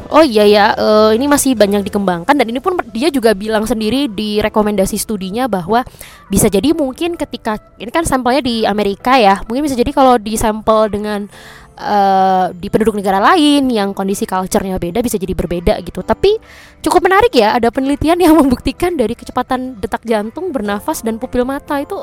oh 0.08 0.24
iya 0.24 0.44
ya 0.48 0.64
eh, 0.72 1.10
ini 1.14 1.28
masih 1.28 1.52
banyak 1.52 1.84
dikembangkan 1.84 2.32
dan 2.32 2.46
ini 2.48 2.58
pun 2.58 2.74
dia 2.90 3.12
juga 3.12 3.36
bilang 3.36 3.68
sendiri 3.68 4.08
di 4.08 4.40
rekomendasi 4.40 4.96
studinya 4.96 5.44
bahwa 5.46 5.84
bisa 6.26 6.48
jadi 6.48 6.72
mungkin 6.72 7.14
ketika 7.14 7.60
ini 7.76 7.92
kan 7.92 8.08
sampelnya 8.08 8.40
di 8.40 8.64
Amerika 8.64 9.20
ya 9.20 9.44
mungkin 9.44 9.68
bisa 9.68 9.76
jadi 9.76 9.92
kalau 9.92 10.16
di 10.16 10.34
sampel 10.34 10.88
dengan 10.88 11.28
eh, 11.76 12.46
di 12.54 12.66
penduduk 12.68 12.96
negara 12.96 13.20
lain 13.20 13.68
yang 13.68 13.92
kondisi 13.92 14.24
culture-nya 14.24 14.76
beda 14.76 15.00
bisa 15.00 15.16
jadi 15.16 15.32
berbeda 15.32 15.74
gitu. 15.80 16.00
Tapi 16.02 16.36
cukup 16.80 17.08
menarik 17.08 17.32
ya 17.32 17.56
ada 17.56 17.68
penelitian 17.70 18.20
yang 18.20 18.34
membuktikan 18.40 18.94
dari 18.94 19.12
kecepatan 19.14 19.78
detak 19.78 20.04
jantung, 20.04 20.52
bernafas 20.52 21.00
dan 21.00 21.16
pupil 21.16 21.44
mata 21.44 21.80
itu 21.80 21.96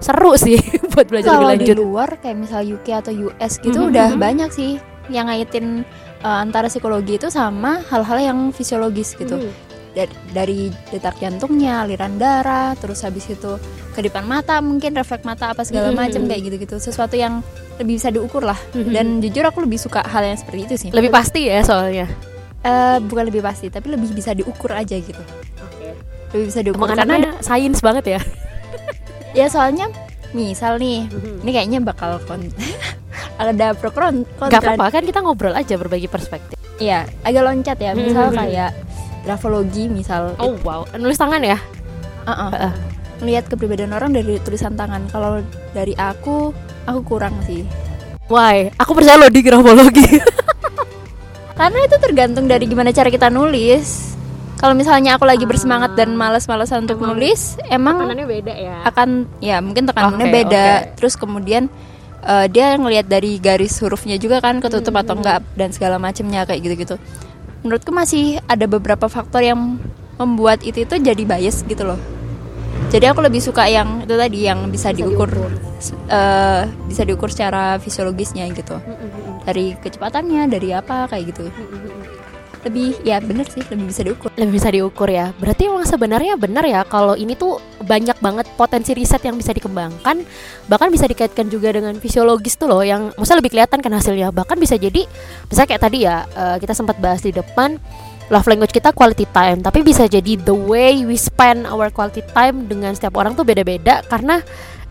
seru 0.00 0.32
sih 0.34 0.56
buat 0.96 1.06
belajar 1.06 1.36
kalau 1.36 1.44
lebih 1.44 1.60
di 1.60 1.68
lanjut. 1.68 1.76
luar 1.76 2.16
kayak 2.16 2.36
misal 2.40 2.64
UK 2.64 2.88
atau 2.96 3.12
US 3.28 3.60
gitu 3.60 3.76
Mhm, 3.76 3.90
udah 3.92 4.08
mhm. 4.10 4.16
banyak 4.16 4.50
sih 4.50 4.70
yang 5.12 5.28
ngaitin 5.28 5.84
uh, 6.20 6.38
antara 6.38 6.66
psikologi 6.66 7.16
itu 7.16 7.28
sama 7.28 7.80
hal-hal 7.86 8.18
yang 8.20 8.38
fisiologis 8.50 9.14
gitu 9.14 9.36
Mhm. 9.36 9.52
dari, 9.90 10.14
dari 10.30 10.58
detak 10.88 11.18
jantungnya 11.18 11.82
aliran 11.82 12.14
darah 12.14 12.72
terus 12.74 13.02
habis 13.02 13.26
itu 13.26 13.58
kedipan 13.90 14.22
mata 14.22 14.60
mungkin 14.60 14.94
refleks 14.94 15.24
mata 15.24 15.50
apa 15.50 15.62
segala 15.62 15.90
Mhm. 15.90 15.96
macam 15.96 16.22
kayak 16.24 16.42
gitu-gitu 16.46 16.76
sesuatu 16.78 17.14
yang 17.14 17.42
lebih 17.76 17.98
bisa 17.98 18.08
diukur 18.08 18.40
lah 18.40 18.58
Mhm. 18.70 18.92
dan 18.92 19.06
jujur 19.18 19.44
aku 19.44 19.60
lebih 19.60 19.76
suka 19.76 20.00
hal 20.02 20.22
yang 20.22 20.36
seperti 20.36 20.60
itu 20.64 20.74
sih 20.78 20.88
Lebih 20.90 21.10
pasti 21.10 21.46
ya 21.46 21.60
soalnya. 21.60 22.06
Eh, 22.60 22.98
bukan 23.00 23.24
lebih 23.24 23.40
pasti 23.40 23.66
tapi 23.66 23.88
lebih 23.88 24.12
bisa 24.12 24.30
diukur 24.30 24.68
aja 24.70 24.92
gitu 24.92 25.16
lebih 26.30 26.46
bisa 26.46 26.60
diukur 26.60 26.84
Emang 26.84 26.92
karena 26.94 27.14
anaknya 27.16 27.32
sains 27.40 27.80
banget 27.80 28.04
ya. 28.06 28.20
ya 29.34 29.46
soalnya 29.48 29.88
misal 30.30 30.76
nih 30.76 31.08
ini 31.40 31.50
kayaknya 31.50 31.80
bakal 31.80 32.20
kon 32.22 32.46
ada 33.42 33.72
pro 33.72 33.88
kon 33.88 34.26
kontra 34.36 34.52
Gak 34.52 34.62
apa-apa 34.76 34.86
kan 34.90 35.02
kita 35.02 35.20
ngobrol 35.20 35.54
aja 35.54 35.74
berbagi 35.74 36.06
perspektif. 36.06 36.56
Iya, 36.76 37.08
agak 37.22 37.42
loncat 37.42 37.76
ya. 37.76 37.92
Misal 37.92 38.28
Mhm. 38.28 38.36
kayak 38.36 38.70
grafologi, 39.22 39.84
misal 39.86 40.32
Oh 40.36 40.56
wow, 40.60 40.84
nulis 40.94 41.16
tangan 41.16 41.40
ya? 41.40 41.56
Uh-uh. 42.24 42.50
Heeh. 42.52 42.72
Ngelihat 43.20 43.44
kepribadian 43.48 43.92
orang 43.92 44.12
dari 44.12 44.40
tulisan 44.40 44.74
tangan. 44.74 45.04
Kalau 45.08 45.44
dari 45.72 45.92
aku, 45.92 46.52
aku 46.84 47.00
kurang 47.04 47.36
sih. 47.44 47.64
Why? 48.26 48.72
Aku 48.76 48.92
percaya 48.92 49.20
lo 49.20 49.28
di 49.28 49.40
grafologi. 49.40 50.06
Karena 51.58 51.78
itu 51.84 51.96
tergantung 52.00 52.48
dari 52.48 52.64
gimana 52.64 52.88
cara 52.88 53.12
kita 53.12 53.28
nulis. 53.28 54.16
Kalau 54.56 54.72
misalnya 54.72 55.16
aku 55.16 55.24
lagi 55.24 55.44
bersemangat 55.44 55.96
dan 55.96 56.12
malas-malasan 56.12 56.84
untuk 56.84 57.00
Emang 57.00 57.16
nulis, 57.16 57.56
emang 57.64 57.96
beda 58.12 58.52
ya. 58.52 58.76
akan 58.84 59.24
ya 59.40 59.56
mungkin 59.56 59.88
tekanannya 59.88 60.28
Oke, 60.28 60.36
beda. 60.36 60.64
oke. 60.84 60.88
Terus 61.00 61.14
kemudian 61.16 61.72
eh, 62.24 62.46
dia 62.52 62.76
ngelihat 62.76 63.06
dari 63.06 63.40
garis 63.40 63.78
hurufnya 63.80 64.16
juga 64.16 64.40
kan 64.40 64.60
ketutup 64.60 64.94
Hmm, 64.96 65.02
atau 65.04 65.14
enggak 65.18 65.40
dan 65.56 65.70
segala 65.72 65.96
macamnya 65.96 66.44
kayak 66.44 66.60
gitu-gitu. 66.64 66.96
Menurutku 67.64 67.92
masih 67.92 68.40
ada 68.48 68.64
beberapa 68.64 69.06
faktor 69.08 69.44
yang 69.44 69.76
membuat 70.16 70.64
itu 70.64 70.84
itu 70.84 70.94
jadi 71.00 71.22
bias 71.24 71.64
gitu 71.64 71.84
loh. 71.84 72.00
Jadi 72.90 73.06
aku 73.06 73.22
lebih 73.22 73.38
suka 73.38 73.70
yang 73.70 74.02
itu 74.02 74.14
tadi 74.18 74.50
yang 74.50 74.66
bisa, 74.66 74.90
diukur, 74.90 75.30
eh, 76.10 76.62
bisa 76.90 77.02
diukur 77.06 77.30
secara 77.30 77.78
fisiologisnya 77.78 78.48
gitu. 78.50 78.82
Dari 79.46 79.78
kecepatannya, 79.78 80.50
dari 80.50 80.74
apa 80.74 81.06
kayak 81.06 81.24
gitu. 81.30 81.44
Lebih 82.60 83.00
ya 83.08 83.16
bener 83.24 83.48
sih, 83.48 83.64
lebih 83.72 83.88
bisa 83.88 84.04
diukur. 84.04 84.28
lebih 84.36 84.52
bisa 84.60 84.68
diukur 84.68 85.08
ya. 85.08 85.32
Berarti 85.40 85.72
emang 85.72 85.88
sebenarnya 85.88 86.36
benar 86.36 86.64
ya 86.68 86.84
kalau 86.84 87.16
ini 87.16 87.32
tuh 87.32 87.56
banyak 87.80 88.20
banget 88.20 88.46
potensi 88.60 88.92
riset 88.92 89.24
yang 89.24 89.40
bisa 89.40 89.56
dikembangkan, 89.56 90.20
bahkan 90.68 90.88
bisa 90.92 91.08
dikaitkan 91.08 91.48
juga 91.48 91.72
dengan 91.72 91.96
fisiologis 91.96 92.60
tuh 92.60 92.68
loh 92.68 92.84
yang 92.84 93.16
maksudnya 93.16 93.40
lebih 93.40 93.52
kelihatan 93.56 93.80
kan 93.80 93.92
hasilnya. 93.96 94.28
Bahkan 94.28 94.60
bisa 94.60 94.76
jadi 94.76 95.08
misalnya 95.48 95.68
kayak 95.72 95.82
tadi 95.88 95.98
ya 96.04 96.28
eh, 96.28 96.56
kita 96.60 96.76
sempat 96.76 97.00
bahas 97.00 97.24
di 97.24 97.32
depan 97.32 97.80
love 98.30 98.46
language 98.46 98.70
kita 98.70 98.94
quality 98.94 99.26
time, 99.34 99.58
tapi 99.58 99.82
bisa 99.82 100.06
jadi 100.06 100.38
the 100.38 100.54
way 100.54 101.02
we 101.02 101.18
spend 101.18 101.66
our 101.66 101.90
quality 101.90 102.22
time 102.30 102.70
dengan 102.70 102.94
setiap 102.94 103.18
orang 103.18 103.34
tuh 103.34 103.42
beda-beda 103.42 104.06
karena 104.06 104.38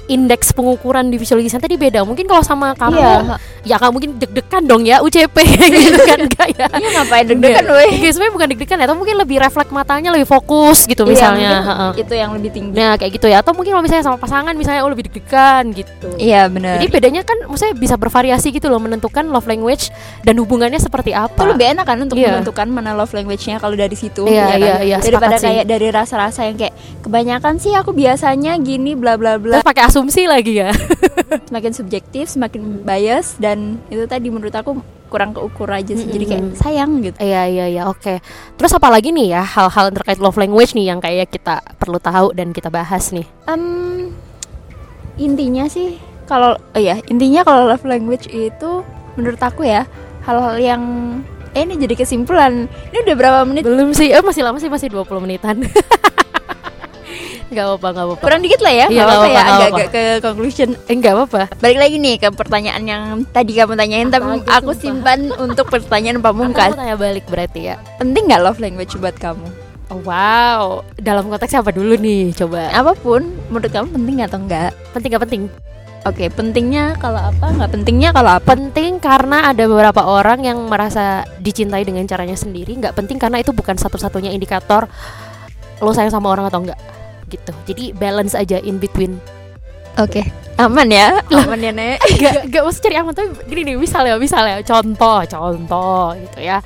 indeks 0.10 0.52
pengukuran 0.52 1.08
di 1.08 1.16
fisiologisnya 1.16 1.62
tadi 1.62 1.76
beda. 1.76 2.02
Mungkin 2.02 2.26
kalau 2.26 2.42
sama 2.42 2.74
kamu 2.74 2.98
Iya. 2.98 3.38
ya 3.62 3.76
kamu 3.78 3.92
mungkin 3.92 4.12
deg-degan 4.18 4.64
dong 4.64 4.84
ya 4.84 5.00
UCP 5.00 5.36
gitu 5.78 6.00
kan 6.02 6.20
enggak 6.20 6.48
ya. 6.52 6.66
Iya 6.68 6.90
ngapain 6.92 7.26
deg-degan 7.28 7.66
weh. 7.70 7.90
Iya, 7.96 8.10
sebenarnya 8.10 8.34
bukan 8.34 8.48
deg-degan 8.50 8.78
ya, 8.78 8.86
atau 8.86 8.98
mungkin 8.98 9.16
lebih 9.16 9.38
refleks 9.38 9.70
matanya 9.70 10.10
lebih 10.10 10.26
fokus 10.26 10.84
gitu 10.84 11.04
Iya, 11.04 11.12
misalnya. 11.12 11.50
heeh. 11.62 11.92
itu 12.00 12.14
yang 12.14 12.34
lebih 12.34 12.50
tinggi. 12.50 12.74
Nah, 12.74 12.96
kayak 12.96 13.12
gitu 13.14 13.28
ya. 13.28 13.40
Atau 13.40 13.54
mungkin 13.54 13.72
kalau 13.72 13.84
misalnya 13.84 14.04
sama 14.04 14.18
pasangan 14.18 14.52
misalnya 14.52 14.82
oh 14.82 14.90
lebih 14.90 15.06
deg-degan 15.06 15.70
gitu. 15.72 16.10
Iya 16.16 16.50
benar. 16.50 16.80
Jadi 16.80 16.90
bedanya 16.90 17.22
kan 17.22 17.38
maksudnya 17.46 17.76
bisa 17.76 17.96
bervariasi 17.96 18.50
gitu 18.50 18.66
loh 18.66 18.80
menentukan 18.80 19.28
love 19.28 19.46
language 19.46 19.94
dan 20.24 20.36
hubungannya 20.36 20.80
seperti 20.80 21.12
itu 21.12 21.20
apa. 21.20 21.42
lebih 21.46 21.70
enak 21.70 21.86
kan 21.86 21.98
untuk 22.00 22.16
Iya. 22.16 22.34
menentukan 22.34 22.66
mana 22.66 22.94
love 22.94 23.12
language-nya 23.12 23.58
kalau 23.58 23.76
dari 23.76 23.94
situ 23.94 24.24
Iya, 24.24 24.34
ya 24.34 24.46
kan? 24.48 24.58
iya, 24.58 24.76
iya, 24.82 24.98
daripada 24.98 25.12
sepakat 25.28 25.38
sih. 25.38 25.46
kayak 25.46 25.66
dari 25.68 25.88
rasa-rasa 25.90 26.42
yang 26.44 26.56
kayak 26.56 26.74
kebanyakan 27.00 27.54
sih 27.56 27.74
aku 27.74 27.92
biasanya 27.92 28.56
gini 28.58 28.96
bla 28.96 29.14
bla 29.14 29.36
bla 29.36 29.60
Terus 29.60 29.68
pakai 29.68 29.84
asumsi 29.84 29.99
lagi 30.06 30.54
ya. 30.60 30.70
semakin 31.50 31.72
subjektif 31.74 32.26
semakin 32.30 32.86
bias 32.86 33.36
dan 33.42 33.82
itu 33.90 34.06
tadi 34.06 34.30
menurut 34.30 34.54
aku 34.54 34.80
kurang 35.10 35.34
keukur 35.34 35.66
aja 35.74 35.98
sih 35.98 36.06
jadi 36.06 36.26
kayak 36.30 36.46
sayang 36.54 37.02
gitu 37.02 37.18
Iya 37.18 37.50
iya 37.50 37.66
iya 37.66 37.84
oke. 37.90 38.22
Terus 38.56 38.72
apa 38.78 38.94
lagi 38.94 39.10
nih 39.10 39.34
ya 39.34 39.42
hal-hal 39.42 39.90
terkait 39.90 40.22
love 40.22 40.38
language 40.38 40.78
nih 40.78 40.94
yang 40.94 41.02
kayak 41.02 41.34
kita 41.34 41.66
perlu 41.82 41.98
tahu 41.98 42.32
dan 42.38 42.54
kita 42.54 42.70
bahas 42.70 43.10
nih. 43.10 43.26
Em, 43.50 44.14
intinya 45.18 45.66
sih 45.66 45.98
kalau 46.30 46.54
oh 46.56 46.82
ya 46.82 47.02
intinya 47.10 47.42
kalau 47.42 47.66
love 47.66 47.86
language 47.90 48.30
itu 48.30 48.86
menurut 49.18 49.42
aku 49.42 49.66
ya 49.66 49.90
hal-hal 50.30 50.62
yang 50.62 50.84
eh 51.58 51.66
ini 51.66 51.82
jadi 51.82 51.98
kesimpulan 51.98 52.70
ini 52.94 52.98
udah 53.02 53.16
berapa 53.18 53.40
menit 53.50 53.66
Belum 53.66 53.90
sih, 53.98 54.14
eh 54.14 54.22
masih 54.22 54.46
lama 54.46 54.62
sih 54.62 54.70
masih 54.70 54.94
20 54.94 55.26
menitan. 55.26 55.58
Nggak 57.50 57.66
apa-apa, 57.66 57.88
nggak 57.90 58.06
apa-apa. 58.06 58.24
Kurang 58.24 58.42
dikit 58.46 58.62
lah 58.62 58.74
ya, 58.74 58.86
Iya, 58.86 58.94
nggak 58.94 59.06
apa-apa 59.10 59.28
ya, 59.28 59.42
agak-agak 59.42 59.88
ke 59.90 60.04
conclusion. 60.22 60.70
Eh, 60.86 60.96
nggak 60.96 61.14
apa-apa. 61.18 61.42
Balik 61.58 61.80
lagi 61.82 61.96
nih 61.98 62.16
ke 62.22 62.28
pertanyaan 62.30 62.84
yang 62.86 63.04
tadi 63.34 63.52
kamu 63.58 63.74
tanyain, 63.74 64.08
tapi 64.08 64.26
Apalagi, 64.26 64.50
aku 64.54 64.72
sumpah. 64.72 64.82
simpan 64.82 65.20
untuk 65.42 65.66
pertanyaan 65.68 66.18
Aku 66.22 66.26
pamungkas. 66.30 66.72
mau 66.74 66.80
tanya 66.86 66.96
balik 66.96 67.26
berarti 67.26 67.74
ya. 67.74 67.76
Penting 67.98 68.24
nggak 68.30 68.42
love 68.46 68.62
language 68.62 68.94
buat 68.98 69.18
kamu? 69.18 69.48
Oh, 69.90 69.98
wow, 70.06 70.86
dalam 71.02 71.26
konteks 71.26 71.58
apa 71.58 71.74
dulu 71.74 71.98
nih? 71.98 72.30
Coba. 72.38 72.70
Apa 72.70 72.94
pun, 72.94 73.26
menurut 73.50 73.74
kamu 73.74 73.90
penting 73.90 74.16
atau 74.22 74.38
enggak? 74.38 74.70
Penting 74.94 75.10
gak 75.18 75.24
penting? 75.26 75.44
Oke, 76.08 76.30
pentingnya 76.32 76.96
kalau 76.96 77.20
apa? 77.20 77.50
Nggak 77.52 77.72
pentingnya 77.76 78.10
kalau 78.14 78.32
apa? 78.38 78.54
Penting 78.56 79.02
karena 79.02 79.50
ada 79.50 79.66
beberapa 79.66 80.06
orang 80.06 80.46
yang 80.46 80.70
merasa 80.70 81.26
dicintai 81.42 81.84
dengan 81.84 82.06
caranya 82.06 82.38
sendiri. 82.38 82.78
Nggak 82.78 82.96
penting 82.96 83.18
karena 83.20 83.42
itu 83.42 83.52
bukan 83.52 83.76
satu-satunya 83.76 84.32
indikator 84.32 84.88
lo 85.80 85.92
sayang 85.92 86.12
sama 86.12 86.32
orang 86.32 86.48
atau 86.48 86.64
enggak. 86.64 86.80
Gitu. 87.30 87.52
Jadi 87.70 87.84
balance 87.94 88.34
aja 88.34 88.58
in 88.60 88.82
between. 88.82 89.22
Oke, 89.98 90.24
aman 90.56 90.88
ya, 90.88 91.20
aman 91.44 91.60
ya 91.60 91.72
Nek. 91.76 92.00
Gak, 92.18 92.38
gak 92.50 92.64
usah 92.64 92.82
cari 92.82 92.96
aman 92.98 93.12
tapi 93.12 93.30
gini 93.52 93.74
nih 93.74 93.76
misalnya 93.76 94.16
misalnya 94.16 94.64
contoh 94.64 95.22
contoh 95.28 96.16
gitu 96.16 96.40
ya. 96.40 96.64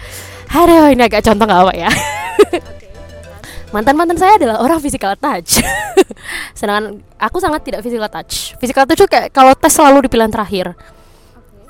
Aduh 0.54 0.94
ini 0.94 1.02
agak 1.02 1.26
contoh 1.26 1.46
gak 1.50 1.62
apa 1.66 1.74
ya. 1.74 1.90
mantan 3.74 3.98
mantan 3.98 4.22
saya 4.22 4.38
adalah 4.38 4.62
orang 4.62 4.78
physical 4.78 5.18
touch. 5.18 5.66
Sedangkan 6.58 7.02
aku 7.18 7.42
sangat 7.42 7.66
tidak 7.66 7.82
physical 7.82 8.06
touch. 8.06 8.54
Physical 8.62 8.86
touch 8.86 9.02
kayak 9.10 9.34
kalau 9.34 9.58
tes 9.58 9.74
selalu 9.74 10.06
di 10.06 10.10
pilihan 10.14 10.30
terakhir. 10.30 10.78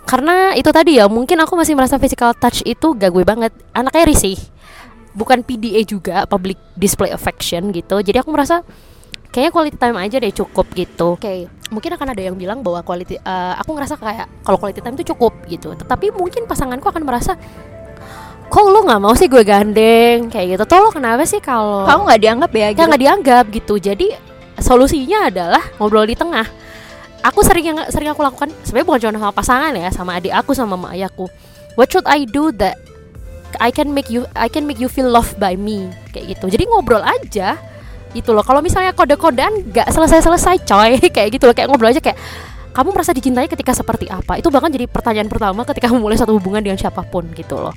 Karena 0.03 0.51
itu 0.51 0.67
tadi 0.67 0.99
ya 0.99 1.07
mungkin 1.07 1.39
aku 1.39 1.55
masih 1.55 1.79
merasa 1.79 1.95
physical 1.95 2.35
touch 2.35 2.59
itu 2.67 2.91
gak 2.91 3.07
gue 3.07 3.23
banget. 3.23 3.55
Anaknya 3.71 4.03
risih. 4.03 4.35
Bukan 5.13 5.45
PDA 5.45 5.85
juga 5.85 6.25
public 6.25 6.57
display 6.73 7.13
affection 7.13 7.69
gitu. 7.69 8.01
Jadi 8.01 8.17
aku 8.17 8.33
merasa 8.33 8.65
kayaknya 9.29 9.51
quality 9.53 9.77
time 9.77 9.97
aja 9.97 10.17
deh 10.17 10.33
cukup 10.33 10.65
gitu. 10.73 11.17
Oke, 11.17 11.45
mungkin 11.69 11.93
akan 11.93 12.07
ada 12.13 12.21
yang 12.21 12.37
bilang 12.37 12.61
bahwa 12.61 12.81
quality 12.81 13.17
eh, 13.17 13.53
aku 13.57 13.73
ngerasa 13.73 13.97
kayak 13.97 14.25
kalau 14.41 14.57
quality 14.57 14.81
time 14.81 14.93
itu 14.93 15.13
cukup 15.13 15.33
gitu. 15.45 15.73
Tetapi 15.73 16.13
mungkin 16.13 16.45
pasanganku 16.45 16.85
akan 16.85 17.03
merasa 17.05 17.33
kok 18.43 18.69
lo 18.69 18.85
nggak 18.85 19.01
mau 19.01 19.17
sih 19.17 19.25
gue 19.25 19.41
gandeng 19.41 20.29
kayak 20.29 20.57
gitu. 20.57 20.63
Toh 20.69 20.79
lo 20.81 20.89
kenapa 20.93 21.25
sih 21.25 21.41
kalau 21.41 21.89
Kamu 21.89 22.05
nggak 22.05 22.21
dianggap 22.21 22.51
ya? 22.53 22.61
ya 22.61 22.69
Gitu? 22.73 22.81
nggak 22.85 23.01
dianggap 23.01 23.43
gitu. 23.49 23.73
Jadi 23.81 24.07
solusinya 24.61 25.29
adalah 25.33 25.63
ngobrol 25.81 26.05
di 26.05 26.13
tengah. 26.13 26.45
Aku 27.23 27.39
sering 27.41 27.65
yang 27.73 27.79
sering 27.89 28.11
aku 28.11 28.21
lakukan 28.21 28.51
sebenarnya 28.61 28.85
bukan 28.85 28.99
cuma 28.99 29.11
sama 29.17 29.33
pasangan 29.33 29.73
ya, 29.73 29.89
sama 29.89 30.19
adik 30.19 30.33
aku 30.35 30.51
sama 30.53 30.75
mama 30.77 30.93
ayahku. 30.93 31.25
What 31.73 31.89
should 31.89 32.05
I 32.05 32.29
do 32.29 32.53
that 32.61 32.77
I 33.59 33.69
can 33.73 33.91
make 33.91 34.09
you 34.09 34.25
I 34.37 34.47
can 34.49 34.65
make 34.65 34.79
you 34.79 34.89
feel 34.89 35.09
loved 35.09 35.37
by 35.37 35.57
me 35.57 35.89
kayak 36.15 36.37
gitu. 36.37 36.45
Jadi 36.49 36.63
ngobrol 36.69 37.01
aja 37.01 37.57
gitu 38.13 38.29
loh. 38.31 38.45
Kalau 38.45 38.61
misalnya 38.61 38.93
kode-kodean 38.93 39.73
nggak 39.73 39.89
selesai-selesai 39.89 40.63
coy 40.65 40.91
kayak 41.15 41.29
gitu 41.33 41.49
loh 41.49 41.55
kayak 41.57 41.69
ngobrol 41.69 41.89
aja 41.89 42.01
kayak 42.01 42.17
kamu 42.73 42.89
merasa 42.89 43.13
dicintai 43.13 43.45
ketika 43.45 43.73
seperti 43.77 44.09
apa? 44.09 44.41
Itu 44.41 44.49
bahkan 44.49 44.73
jadi 44.73 44.89
pertanyaan 44.89 45.29
pertama 45.29 45.61
ketika 45.61 45.93
memulai 45.93 46.17
satu 46.17 46.37
hubungan 46.37 46.65
dengan 46.65 46.77
siapa 46.77 47.05
pun 47.05 47.29
gitu 47.37 47.61
loh. 47.61 47.73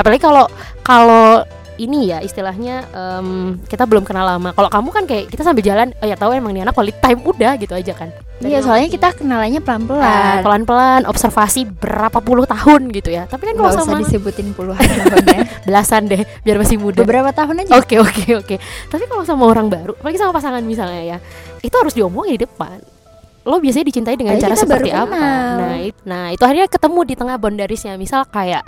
Apalagi 0.00 0.24
kalau 0.24 0.48
kalau 0.80 1.44
ini 1.78 2.10
ya 2.10 2.18
istilahnya 2.18 2.82
em, 2.90 3.28
kita 3.64 3.86
belum 3.86 4.02
kenal 4.02 4.26
lama. 4.26 4.50
Kalau 4.50 4.66
kamu 4.66 4.88
kan 4.90 5.04
kayak 5.06 5.30
kita 5.30 5.42
sambil 5.42 5.62
jalan, 5.62 5.94
oh 5.96 6.06
ya 6.06 6.14
tahu 6.14 6.34
emang 6.34 6.50
nih 6.50 6.62
anak 6.62 6.74
quality 6.74 6.98
time 6.98 7.22
udah 7.22 7.54
gitu 7.56 7.72
aja 7.72 7.94
kan. 7.94 8.10
Iya, 8.38 8.62
soalnya 8.62 8.86
kita 8.86 9.18
kenalannya 9.18 9.58
pelan-pelan. 9.58 10.46
pelan-pelan 10.46 11.02
observasi 11.06 11.66
berapa 11.66 12.18
puluh 12.18 12.46
tahun 12.46 12.90
gitu 12.90 13.10
ya. 13.10 13.26
Tapi 13.26 13.50
kan 13.50 13.54
kalau 13.58 13.70
Nggak 13.70 13.82
usah 13.82 13.86
sama 13.86 13.98
disebutin 14.02 14.46
puluhan 14.54 14.78
tahun 14.78 15.26
ya. 15.26 15.40
belasan 15.66 16.02
deh 16.06 16.22
biar 16.42 16.56
masih 16.58 16.78
muda. 16.78 17.02
Beberapa 17.02 17.30
tahun 17.30 17.66
aja. 17.66 17.74
Oke 17.74 17.98
oke 17.98 18.38
oke. 18.38 18.56
Tapi 18.86 19.04
kalau 19.06 19.22
sama 19.22 19.42
orang 19.46 19.66
baru, 19.66 19.94
apalagi 19.98 20.18
sama 20.18 20.30
pasangan 20.30 20.62
misalnya 20.62 21.02
ya, 21.02 21.18
itu 21.62 21.74
harus 21.74 21.94
diomongin 21.94 22.38
di 22.38 22.46
depan. 22.46 22.78
Lo 23.42 23.58
biasanya 23.58 23.86
dicintai 23.86 24.14
dengan 24.14 24.36
Tapi 24.36 24.44
cara 24.44 24.54
seperti 24.54 24.90
apa? 24.92 25.18
Nah, 25.56 25.76
it- 25.80 26.04
nah 26.04 26.28
itu 26.28 26.42
akhirnya 26.44 26.68
ketemu 26.68 27.00
di 27.06 27.14
tengah 27.16 27.36
boundariesnya. 27.40 27.96
Misal 27.96 28.22
kayak 28.28 28.62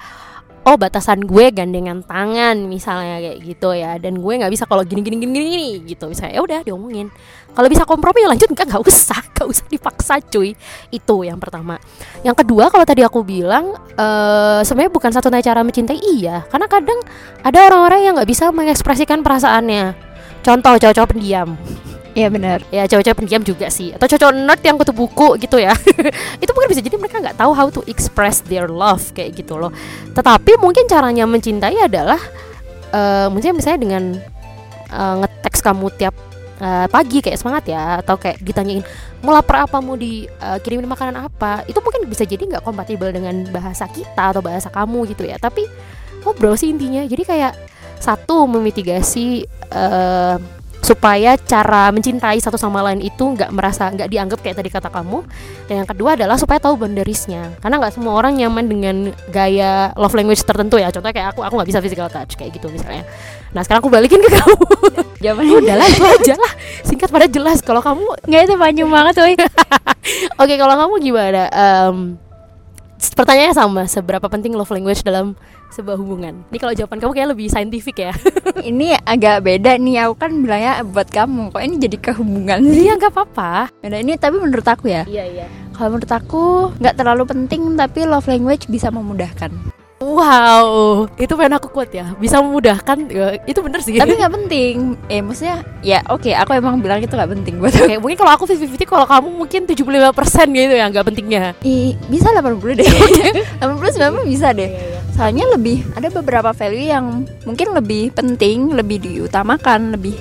oh 0.65 0.77
batasan 0.77 1.25
gue 1.25 1.49
gandengan 1.53 2.05
tangan 2.05 2.57
misalnya 2.69 3.21
kayak 3.21 3.39
gitu 3.45 3.71
ya. 3.73 3.97
Dan 3.97 4.21
gue 4.21 4.33
nggak 4.41 4.53
bisa 4.53 4.65
kalau 4.69 4.85
gini 4.85 5.01
gini 5.01 5.17
gini 5.21 5.33
gini 5.33 5.71
gitu. 5.89 6.11
Misalnya 6.11 6.37
ya 6.37 6.43
udah 6.45 6.61
diomongin. 6.65 7.09
Kalau 7.51 7.67
bisa 7.67 7.83
kompromi 7.89 8.23
ya 8.25 8.29
lanjut. 8.31 8.49
Enggak 8.51 8.67
nggak 8.71 8.85
usah 8.85 9.21
nggak 9.35 9.49
usah 9.49 9.67
dipaksa 9.69 10.15
cuy. 10.21 10.53
Itu 10.93 11.25
yang 11.25 11.41
pertama. 11.41 11.81
Yang 12.23 12.45
kedua 12.45 12.69
kalau 12.69 12.85
tadi 12.85 13.03
aku 13.05 13.25
bilang 13.25 13.77
eh 13.97 14.61
sebenarnya 14.65 14.93
bukan 14.93 15.11
satu 15.13 15.29
cara 15.31 15.61
mencintai 15.65 16.01
iya. 16.17 16.45
Karena 16.49 16.67
kadang 16.69 17.01
ada 17.41 17.59
orang-orang 17.73 18.01
yang 18.05 18.13
nggak 18.19 18.31
bisa 18.31 18.53
mengekspresikan 18.53 19.25
perasaannya. 19.25 19.97
Contoh 20.41 20.73
cowok-cowok 20.81 21.11
pendiam 21.13 21.61
Iya 22.11 22.27
benar. 22.27 22.59
ya 22.75 22.91
cowok-cowok 22.91 23.19
pendiam 23.23 23.43
juga 23.47 23.71
sih. 23.71 23.95
Atau 23.95 24.11
cowok 24.11 24.35
nerd 24.35 24.63
yang 24.67 24.77
kutu 24.79 24.91
buku 24.91 25.39
gitu 25.39 25.63
ya. 25.63 25.71
Itu 26.43 26.51
mungkin 26.51 26.71
bisa 26.75 26.83
jadi 26.83 26.99
mereka 26.99 27.23
nggak 27.23 27.39
tahu 27.39 27.53
how 27.55 27.71
to 27.71 27.87
express 27.87 28.43
their 28.43 28.67
love 28.67 29.15
kayak 29.15 29.39
gitu 29.39 29.55
loh. 29.55 29.71
Tetapi 30.11 30.59
mungkin 30.59 30.91
caranya 30.91 31.25
mencintai 31.27 31.79
adalah 31.79 32.19
eh 32.91 33.27
mungkin 33.31 33.55
misalnya 33.55 33.79
dengan 33.79 34.03
eh, 34.91 35.15
ngeteks 35.23 35.63
kamu 35.63 35.87
tiap 35.95 36.15
eh, 36.59 36.87
pagi 36.91 37.23
kayak 37.23 37.39
semangat 37.39 37.71
ya. 37.71 38.03
Atau 38.03 38.19
kayak 38.19 38.43
ditanyain 38.43 38.83
mau 39.23 39.31
lapar 39.31 39.71
apa? 39.71 39.79
Mau 39.79 39.95
dikirimin 39.95 40.91
makanan 40.91 41.31
apa? 41.31 41.63
Itu 41.71 41.79
mungkin 41.79 42.11
bisa 42.11 42.27
jadi 42.27 42.43
nggak 42.43 42.67
kompatibel 42.67 43.15
dengan 43.15 43.47
bahasa 43.55 43.87
kita 43.87 44.35
atau 44.35 44.43
bahasa 44.43 44.67
kamu 44.67 45.15
gitu 45.15 45.31
ya. 45.31 45.39
Tapi 45.39 45.63
ngobrol 46.27 46.59
sih 46.59 46.75
intinya. 46.75 47.07
Jadi 47.07 47.23
kayak 47.23 47.55
satu 48.03 48.51
memitigasi 48.51 49.47
eh, 49.71 50.37
supaya 50.91 51.39
cara 51.39 51.87
mencintai 51.95 52.43
satu 52.43 52.59
sama 52.59 52.83
lain 52.83 52.99
itu 52.99 53.23
nggak 53.23 53.55
merasa 53.55 53.87
nggak 53.95 54.11
dianggap 54.11 54.39
kayak 54.43 54.59
tadi 54.59 54.71
kata 54.75 54.91
kamu. 54.91 55.23
Dan 55.71 55.87
yang 55.87 55.89
kedua 55.89 56.19
adalah 56.19 56.35
supaya 56.35 56.59
tahu 56.59 56.75
boundariesnya. 56.83 57.63
Karena 57.63 57.79
nggak 57.79 57.95
semua 57.95 58.19
orang 58.19 58.35
nyaman 58.35 58.67
dengan 58.67 58.97
gaya 59.31 59.95
love 59.95 60.19
language 60.19 60.43
tertentu 60.43 60.83
ya. 60.83 60.91
Contohnya 60.91 61.15
kayak 61.15 61.29
aku 61.39 61.47
aku 61.47 61.55
nggak 61.63 61.71
bisa 61.71 61.79
physical 61.79 62.11
touch 62.11 62.35
kayak 62.35 62.51
gitu 62.59 62.67
misalnya. 62.75 63.07
Nah 63.55 63.63
sekarang 63.63 63.87
aku 63.87 63.91
balikin 63.95 64.19
ke 64.19 64.31
kamu. 64.35 64.59
Jawabannya 65.23 65.55
udahlah 65.63 65.87
itu 65.87 66.03
aja 66.03 66.35
lah. 66.35 66.53
Singkat 66.83 67.09
pada 67.15 67.27
jelas. 67.31 67.63
Kalau 67.63 67.79
kamu 67.79 68.03
Nggak 68.27 68.41
itu 68.51 68.55
panjang 68.59 68.91
banget 68.91 69.15
woy. 69.23 69.35
oke 70.43 70.55
kalau 70.59 70.75
kamu 70.75 70.95
gimana? 71.07 71.43
Em, 71.55 72.19
pertanyaannya 72.99 73.55
sama. 73.55 73.83
Seberapa 73.87 74.27
penting 74.27 74.59
love 74.59 74.75
language 74.75 75.07
dalam 75.07 75.39
sebuah 75.71 75.97
hubungan 75.97 76.43
ini 76.51 76.59
kalau 76.59 76.75
jawaban 76.75 76.99
kamu 76.99 77.13
kayak 77.15 77.29
lebih 77.31 77.47
saintifik 77.47 77.97
ya 77.97 78.13
ini 78.61 78.93
agak 79.01 79.41
beda 79.41 79.77
nih. 79.77 80.05
Aku 80.05 80.15
kan 80.17 80.31
bilangnya 80.37 80.85
buat 80.85 81.09
kamu. 81.09 81.49
Kok 81.51 81.63
ini 81.63 81.77
jadi 81.79 81.97
kehubungan 81.97 82.61
iya 82.67 82.93
nggak 82.95 83.13
apa-apa 83.13 83.73
Beda 83.81 83.97
ini 83.97 84.15
tapi 84.15 84.37
menurut 84.37 84.67
aku 84.67 84.91
ya. 84.91 85.03
iya 85.07 85.25
iya 85.25 85.47
Kalau 85.73 85.97
menurut 85.97 86.13
aku 86.13 86.43
nggak 86.77 86.95
terlalu 86.95 87.25
penting 87.25 87.63
tapi 87.73 88.05
love 88.05 88.29
language 88.29 88.69
bisa 88.69 88.93
memudahkan. 88.93 89.49
Wow, 90.01 91.13
itu 91.21 91.29
pengen 91.37 91.61
aku 91.61 91.69
quote 91.69 91.93
ya. 91.93 92.17
Bisa 92.17 92.41
memudahkan, 92.41 93.05
ya, 93.13 93.37
itu 93.45 93.61
bener 93.61 93.85
sih. 93.85 94.01
tapi 94.01 94.17
nggak 94.21 94.33
penting. 94.33 94.97
Eh 95.13 95.21
maksudnya 95.21 95.61
ya 95.85 96.01
oke 96.09 96.33
aku 96.33 96.57
emang 96.57 96.81
bilang 96.81 97.05
itu 97.05 97.13
nggak 97.13 97.31
penting 97.37 97.61
buat 97.61 97.73
aku. 97.77 98.01
Mungkin 98.01 98.17
kalau 98.17 98.33
aku 98.33 98.45
50-50, 98.49 98.81
kalau 98.89 99.05
kamu 99.05 99.29
mungkin 99.29 99.61
75% 99.69 100.57
gitu 100.57 100.75
ya, 100.75 100.89
nggak 100.89 101.05
pentingnya. 101.05 101.53
Ih, 101.61 102.01
bisa 102.09 102.33
80 102.33 102.81
deh. 102.81 102.89
80 103.61 104.25
90 104.25 104.25
bisa 104.33 104.57
deh. 104.57 104.71
Soalnya 105.11 105.45
lebih 105.51 105.85
ada 105.93 106.09
beberapa 106.09 106.51
value 106.51 106.89
yang 106.89 107.07
mungkin 107.45 107.73
lebih 107.73 108.11
penting, 108.11 108.73
lebih 108.73 108.99
diutamakan, 108.99 109.93
lebih 109.93 110.17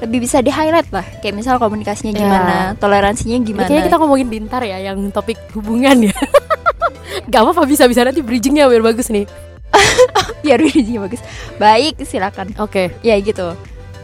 lebih 0.00 0.24
bisa 0.24 0.40
di 0.40 0.48
highlight 0.48 0.88
lah. 0.88 1.04
Kayak 1.20 1.34
misal 1.36 1.60
komunikasinya 1.60 2.12
Ya. 2.12 2.20
gimana, 2.20 2.56
toleransinya 2.74 3.36
Ini 3.36 3.44
gimana. 3.44 3.68
kayaknya 3.68 3.84
kita 3.86 3.96
ngomongin 4.00 4.28
bintar 4.28 4.62
ya, 4.64 4.80
yang 4.80 5.12
topik 5.12 5.36
hubungan 5.52 6.08
ya. 6.08 6.14
gak 7.30 7.40
apa-apa 7.42 7.68
bisa-bisa 7.68 8.00
nanti 8.00 8.24
bridgingnya 8.24 8.64
biar 8.64 8.80
bagus 8.80 9.12
nih. 9.12 9.28
biar 10.42 10.58
videonya 10.58 11.00
bagus. 11.04 11.20
Baik, 11.60 12.00
silakan. 12.02 12.56
Oke. 12.56 12.96
Ya 13.04 13.20
gitu. 13.20 13.52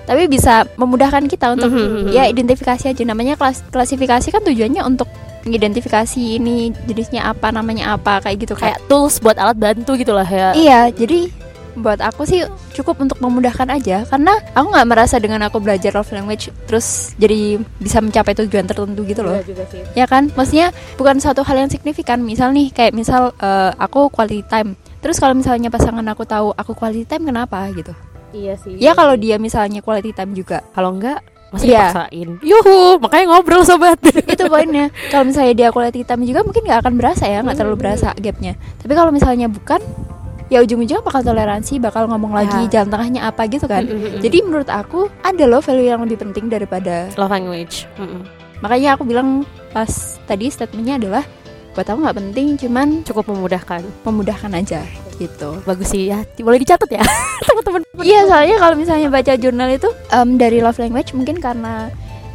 Tapi 0.06 0.28
bisa 0.28 0.68
memudahkan 0.76 1.26
kita 1.26 1.50
untuk 1.50 1.72
Mhm, 1.72 1.82
mhm. 2.06 2.08
ya 2.12 2.28
identifikasi 2.28 2.86
aja 2.86 3.02
namanya 3.02 3.34
kelas 3.34 3.64
klasifikasi 3.66 4.28
kan 4.30 4.44
tujuannya 4.44 4.84
untuk 4.84 5.08
mengidentifikasi 5.46 6.42
ini 6.42 6.74
jenisnya 6.90 7.30
apa, 7.30 7.54
namanya 7.54 7.94
apa 7.94 8.18
kayak 8.20 8.36
gitu 8.42 8.54
kayak. 8.58 8.82
Tools 8.90 9.22
buat 9.22 9.38
alat 9.38 9.56
bantu 9.56 9.94
gitu 9.94 10.10
lah 10.12 10.26
ya. 10.26 10.50
Iya, 10.52 10.90
jadi 10.90 11.30
buat 11.76 12.00
aku 12.00 12.24
sih 12.24 12.40
cukup 12.72 13.04
untuk 13.04 13.20
memudahkan 13.20 13.68
aja 13.68 14.08
karena 14.08 14.32
aku 14.56 14.66
nggak 14.72 14.88
merasa 14.88 15.20
dengan 15.20 15.44
aku 15.44 15.60
belajar 15.60 15.92
love 15.92 16.08
language 16.08 16.48
terus 16.64 17.12
jadi 17.20 17.60
bisa 17.76 18.00
mencapai 18.00 18.32
tujuan 18.32 18.64
tertentu 18.64 19.04
gitu 19.04 19.20
loh. 19.20 19.36
Iya 19.36 19.44
juga 19.44 19.64
sih. 19.68 19.82
Ya 19.92 20.08
kan? 20.08 20.32
Maksudnya 20.32 20.72
bukan 20.96 21.20
suatu 21.20 21.44
hal 21.44 21.60
yang 21.60 21.70
signifikan. 21.70 22.24
Misal 22.24 22.56
nih 22.56 22.72
kayak 22.72 22.96
misal 22.96 23.36
eh, 23.36 23.70
aku 23.76 24.08
quality 24.08 24.42
time. 24.48 24.74
Terus 25.04 25.20
kalau 25.20 25.36
misalnya 25.36 25.68
pasangan 25.68 26.04
aku 26.08 26.24
tahu 26.24 26.56
aku 26.56 26.72
quality 26.72 27.04
time 27.04 27.28
kenapa 27.28 27.68
gitu. 27.76 27.92
Iya 28.32 28.56
sih. 28.58 28.74
Ya 28.80 28.96
kalau 28.96 29.14
dia 29.14 29.36
misalnya 29.36 29.84
quality 29.84 30.16
time 30.16 30.32
juga. 30.32 30.64
kalau 30.72 30.96
enggak 30.96 31.20
masih 31.50 31.66
Iya. 31.70 31.84
dipaksain. 31.90 32.28
Yuhu, 32.42 32.78
makanya 32.98 33.24
ngobrol 33.30 33.62
sobat. 33.62 33.98
itu 34.34 34.44
poinnya. 34.46 34.90
Kalau 35.08 35.24
misalnya 35.24 35.52
dia 35.54 35.68
quality 35.70 36.02
time 36.02 36.26
juga 36.26 36.42
mungkin 36.42 36.62
nggak 36.62 36.80
akan 36.82 36.94
berasa 36.96 37.24
ya, 37.24 37.40
nggak 37.40 37.56
terlalu 37.56 37.76
berasa 37.78 38.10
gapnya. 38.14 38.58
Tapi 38.82 38.92
kalau 38.92 39.10
misalnya 39.10 39.46
bukan, 39.46 39.78
ya 40.46 40.62
ujung-ujungnya 40.62 41.02
bakal 41.02 41.22
toleransi 41.22 41.78
bakal 41.78 42.06
ngomong 42.06 42.30
lagi 42.30 42.66
Ya. 42.66 42.78
jalan 42.78 42.88
tengahnya 42.88 43.26
apa 43.26 43.50
gitu 43.50 43.66
kan 43.66 43.82
jadi 44.22 44.46
menurut 44.46 44.70
aku 44.70 45.10
ada 45.20 45.42
loh 45.42 45.58
value 45.58 45.90
yang 45.90 46.06
lebih 46.06 46.22
penting 46.22 46.46
daripada 46.46 47.10
love 47.18 47.34
language. 47.34 47.90
Makanya 48.62 48.94
aku 48.94 49.02
bilang 49.02 49.42
pas 49.74 49.90
tadi 50.22 50.46
statementnya 50.46 51.02
adalah 51.02 51.26
buat 51.76 51.84
aku 51.84 52.00
nggak 52.00 52.16
penting 52.16 52.46
cuman 52.56 52.88
Cukup 53.04 53.28
memudahkan. 53.28 53.84
memudahkan 54.02 54.50
aja 54.50 54.80
gitu 55.14 55.60
Bagus 55.62 55.88
sih 55.88 56.08
ya. 56.08 56.24
Boleh 56.38 56.56
dicatat 56.58 56.88
ya, 56.90 57.04
teman-teman. 57.46 57.84
Iya 57.98 58.24
soalnya 58.24 58.56
kalau 58.56 58.74
misalnya 58.74 59.06
baca 59.06 59.32
jurnal 59.34 59.68
itu 59.70 59.86
em, 60.08 60.34
dari 60.34 60.58
love 60.58 60.76
language 60.76 61.12
mungkin 61.12 61.36
karena 61.36 61.92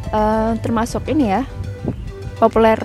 eh, 0.08 0.50
termasuk 0.58 1.02
ini 1.06 1.28
ya 1.28 1.42
populer 2.36 2.78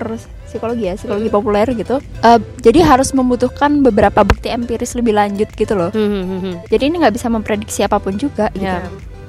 psikologi 0.44 0.84
ya 0.84 0.94
psikologi 0.94 1.28
populer 1.28 1.66
gitu. 1.72 1.98
Eh, 2.20 2.38
jadi 2.58 2.80
harus 2.84 3.10
membutuhkan 3.12 3.78
beberapa 3.80 4.22
bukti 4.22 4.48
empiris 4.48 4.94
lebih 4.94 5.12
lanjut 5.12 5.46
gitu 5.52 5.74
loh. 5.74 5.90
Hmm, 5.90 6.58
Jadi 6.64 6.82
ini 6.84 6.98
nggak 6.98 7.14
bisa 7.14 7.28
memprediksi 7.28 7.82
apa 7.82 7.98
pun 7.98 8.14
juga 8.14 8.48
gitu. 8.52 8.64
Ya. 8.64 8.82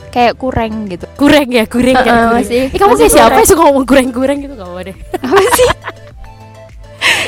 Kayak 0.10 0.38
kurang 0.38 0.86
gitu. 0.88 1.06
Kurang 1.14 1.46
ya, 1.48 1.66
kurang 1.66 1.94
ya. 1.94 2.02
Heeh, 2.02 2.18
kurang. 2.20 2.34
masih- 2.36 2.66
Eh, 2.68 2.80
kamu 2.80 2.94
kayak 2.96 3.12
siapa 3.12 3.30
kurang. 3.32 3.46
suka 3.46 3.62
ngomong 3.64 3.86
kurang-kurang 3.86 4.38
gitu 4.40 4.54
gak 4.56 4.66
apa 4.68 4.82
deh. 4.84 4.96
Apa 5.16 5.42
sih? 5.52 5.68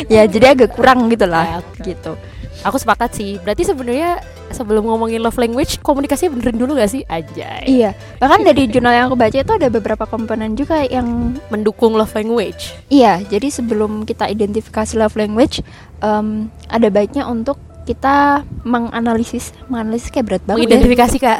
Ya 0.07 0.23
jadi 0.25 0.53
agak 0.53 0.73
kurang 0.73 1.05
gitu 1.07 1.23
Ya, 1.23 1.31
lah 1.31 1.45
oke. 1.59 1.81
gitu. 1.83 2.13
Aku 2.61 2.77
sepakat 2.77 3.09
sih. 3.11 3.41
Berarti 3.41 3.65
sebenarnya 3.65 4.21
sebelum 4.49 4.85
ngomongin 4.85 5.17
love 5.17 5.33
language, 5.35 5.81
komunikasinya 5.81 6.35
benerin 6.35 6.61
dulu 6.61 6.77
gak 6.77 6.91
sih? 6.91 7.01
Aja. 7.03 7.63
Iya, 7.63 7.91
bahkan 8.17 8.45
dari 8.45 8.69
jurnal 8.69 8.93
yang 8.93 9.05
aku 9.09 9.17
baca 9.17 9.33
itu 9.33 9.49
ada 9.49 9.65
beberapa 9.65 10.05
komponen 10.05 10.53
juga 10.53 10.85
yang 10.85 11.33
Mendukung 11.49 11.97
love 11.97 12.13
language. 12.13 12.69
Iya, 12.87 13.25
jadi 13.25 13.49
sebelum 13.49 14.05
kita 14.05 14.29
identifikasi 14.29 14.93
love 14.93 15.17
language, 15.17 15.65
em, 15.99 16.53
ada 16.67 16.87
baiknya 16.87 17.25
untuk 17.25 17.57
kita 17.81 18.45
menganalisis, 18.61 19.57
menganalisis 19.65 20.09
kayak 20.09 20.25
berat 20.27 20.43
banget. 20.45 20.59
ya. 20.59 20.65
Mengidentifikasi 20.69 21.17
kak. 21.17 21.39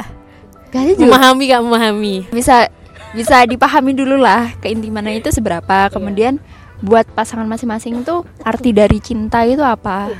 Gak 0.72 0.82
juga 0.90 1.04
Memahami 1.06 1.44
kak, 1.46 1.60
memahami. 1.62 2.14
bisa 2.32 2.66
bisa 3.12 3.44
dipahami 3.44 3.92
dulu 3.92 4.16
lah 4.16 4.50
keintimannya 4.58 5.20
itu 5.20 5.28
seberapa. 5.28 5.86
Kemudian 5.86 6.40
buat 6.82 7.06
pasangan 7.08 7.46
masing-masing 7.46 8.02
itu 8.02 8.26
arti 8.42 8.74
dari 8.74 8.98
cinta 8.98 9.46
itu 9.46 9.62
apa? 9.62 10.10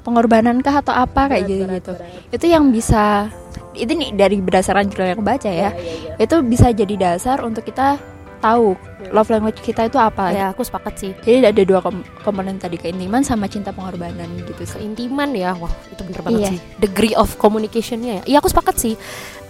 Pengorbanan 0.00 0.62
kah 0.62 0.78
atau 0.78 0.94
apa 0.94 1.26
kayak 1.26 1.44
gitu 1.44 1.64
gitu. 1.66 1.92
Itu 2.30 2.46
yang 2.46 2.70
bisa 2.70 3.26
itu 3.74 3.90
nih 3.90 4.14
dari 4.14 4.38
berdasarkan 4.38 4.86
jurnal 4.88 5.18
yang 5.18 5.24
baca 5.26 5.50
ya. 5.50 5.74
Itu 6.16 6.40
bisa 6.40 6.70
jadi 6.70 6.94
dasar 6.94 7.42
untuk 7.42 7.66
kita 7.66 7.98
tahu 8.38 8.78
love 9.10 9.26
language 9.28 9.58
kita 9.58 9.90
itu 9.90 9.98
apa. 9.98 10.30
Ya 10.30 10.54
aku 10.54 10.62
sepakat 10.62 10.94
sih. 10.94 11.12
Jadi 11.26 11.50
ada 11.50 11.62
dua 11.66 11.82
kom- 11.82 12.06
komponen 12.22 12.56
tadi 12.56 12.78
keintiman 12.78 13.26
sama 13.26 13.50
cinta 13.50 13.74
pengorbanan 13.74 14.30
gitu 14.46 14.62
sih. 14.62 14.78
Keintiman 14.78 15.34
ya, 15.34 15.58
wah 15.58 15.72
itu 15.90 16.00
bener 16.06 16.20
banget 16.22 16.38
Iya. 16.38 16.50
sih. 16.54 16.60
Degree 16.78 17.14
of 17.18 17.34
communicationnya 17.36 18.22
ya. 18.22 18.22
Iya 18.30 18.36
aku 18.38 18.48
sepakat 18.48 18.76
sih. 18.78 18.94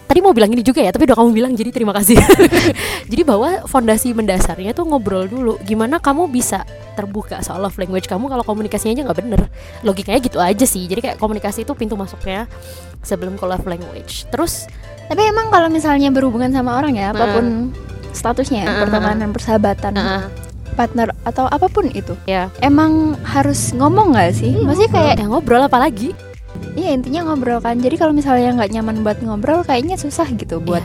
Tadi 0.06 0.22
mau 0.22 0.30
bilang 0.30 0.54
ini 0.54 0.62
juga 0.62 0.78
ya, 0.86 0.94
tapi 0.94 1.10
udah 1.10 1.18
kamu 1.18 1.30
bilang 1.34 1.52
jadi 1.58 1.74
terima 1.74 1.90
kasih. 1.90 2.14
jadi 3.10 3.22
bahwa 3.26 3.66
fondasi 3.66 4.14
mendasarnya 4.14 4.70
tuh 4.70 4.86
ngobrol 4.86 5.26
dulu. 5.26 5.58
Gimana 5.66 5.98
kamu 5.98 6.30
bisa 6.30 6.62
terbuka 6.94 7.42
soal 7.42 7.66
love 7.66 7.74
language 7.74 8.06
kamu 8.06 8.30
kalau 8.30 8.46
komunikasinya 8.46 8.94
aja 8.94 9.02
nggak 9.02 9.18
bener. 9.18 9.40
Logikanya 9.82 10.20
gitu 10.22 10.38
aja 10.38 10.62
sih. 10.62 10.86
Jadi 10.86 11.02
kayak 11.02 11.18
komunikasi 11.18 11.66
itu 11.66 11.74
pintu 11.74 11.98
masuknya 11.98 12.46
sebelum 13.02 13.34
ke 13.34 13.44
love 13.44 13.66
language. 13.66 14.30
Terus 14.30 14.70
Tapi 15.06 15.22
emang 15.22 15.54
kalau 15.54 15.70
misalnya 15.70 16.10
berhubungan 16.10 16.50
sama 16.50 16.82
orang 16.82 16.98
ya, 16.98 17.14
apa 17.14 17.38
pun 17.38 17.70
statusnya, 18.10 18.66
ya, 18.66 18.66
Heeh. 18.66 18.80
pertemanan, 18.82 19.28
persahabatan, 19.30 19.92
Nah, 19.94 20.26
partner 20.74 21.14
atau 21.22 21.46
apa 21.46 21.70
pun 21.70 21.86
itu, 21.94 22.18
ya, 22.26 22.50
emang 22.58 23.14
harus 23.22 23.70
ngomong 23.70 24.18
nggak 24.18 24.34
sih? 24.34 24.50
Maksudnya 24.66 24.90
kayak 24.90 25.14
ya 25.22 25.26
ngobrol 25.30 25.62
apa 25.62 25.78
lagi? 25.78 26.10
Iya 26.76 26.90
intinya 26.92 27.30
ngobrol 27.30 27.60
kan. 27.60 27.78
Jadi 27.78 27.96
kalau 27.96 28.12
misalnya 28.12 28.52
nggak 28.56 28.70
nyaman 28.72 28.96
buat 29.04 29.18
ngobrol, 29.20 29.62
kayaknya 29.62 29.96
susah 29.96 30.26
gitu 30.32 30.58
buat 30.60 30.82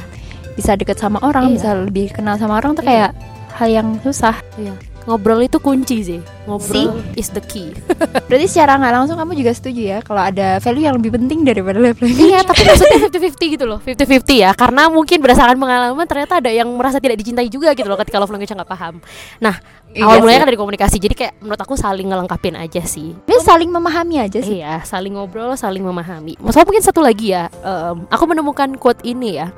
bisa 0.56 0.76
deket 0.76 1.00
sama 1.00 1.18
orang, 1.24 1.50
Iya. 1.50 1.54
bisa 1.56 1.70
lebih 1.76 2.08
kenal 2.12 2.36
sama 2.36 2.60
orang 2.60 2.76
tuh 2.76 2.84
Iya. 2.84 2.90
kayak 2.90 3.12
hal 3.56 3.68
yang 3.72 3.88
susah. 4.04 4.36
Iya. 4.60 4.74
Ngobrol 5.10 5.42
itu 5.42 5.58
kunci 5.58 5.98
sih. 6.06 6.20
Ngobrol 6.46 7.02
is 7.18 7.34
the 7.34 7.42
key. 7.42 7.74
Berarti 8.30 8.46
secara 8.46 8.78
nggak 8.78 8.94
langsung 8.94 9.18
kamu 9.18 9.34
juga 9.34 9.52
setuju 9.54 9.82
ya 9.82 10.00
kalau 10.06 10.22
ada 10.22 10.62
value 10.62 10.86
yang 10.86 10.96
lebih 11.02 11.18
penting 11.18 11.42
daripada 11.42 11.82
love 11.82 11.98
language. 11.98 12.22
Iya, 12.22 12.46
tapi 12.46 12.62
maksudnya 12.66 13.10
50-50 13.10 13.56
gitu 13.58 13.66
loh 13.66 13.80
50-50 13.82 14.44
ya 14.46 14.52
Karena 14.54 14.88
mungkin 14.94 15.18
berdasarkan 15.20 15.58
pengalaman 15.58 16.06
Ternyata 16.06 16.34
ada 16.38 16.52
yang 16.54 16.70
merasa 16.78 17.02
tidak 17.02 17.18
dicintai 17.18 17.50
juga 17.50 17.74
gitu 17.74 17.90
loh 17.90 17.98
Ketika 17.98 18.22
love 18.22 18.30
language 18.30 18.54
nggak 18.54 18.70
paham 18.70 19.02
Nah, 19.42 19.58
Iya 19.92 20.08
awal 20.08 20.24
mulanya 20.24 20.46
kan 20.46 20.50
dari 20.54 20.60
komunikasi 20.62 20.98
Jadi 21.02 21.16
kayak 21.18 21.34
menurut 21.44 21.60
aku 21.60 21.76
saling 21.76 22.08
ngelengkapin 22.08 22.56
aja 22.56 22.82
sih 22.86 23.12
Ini 23.12 23.42
saling 23.44 23.68
memahami 23.68 24.16
aja 24.24 24.40
sih. 24.40 24.62
Iya, 24.62 24.86
saling 24.88 25.18
ngobrol, 25.18 25.52
saling 25.58 25.84
memahami 25.84 26.38
Masalah 26.40 26.64
mungkin 26.64 26.84
satu 26.86 27.02
lagi 27.04 27.34
ya 27.34 27.50
em, 27.66 28.08
Aku 28.08 28.24
menemukan 28.30 28.72
quote 28.80 29.04
ini 29.04 29.42
ya 29.42 29.52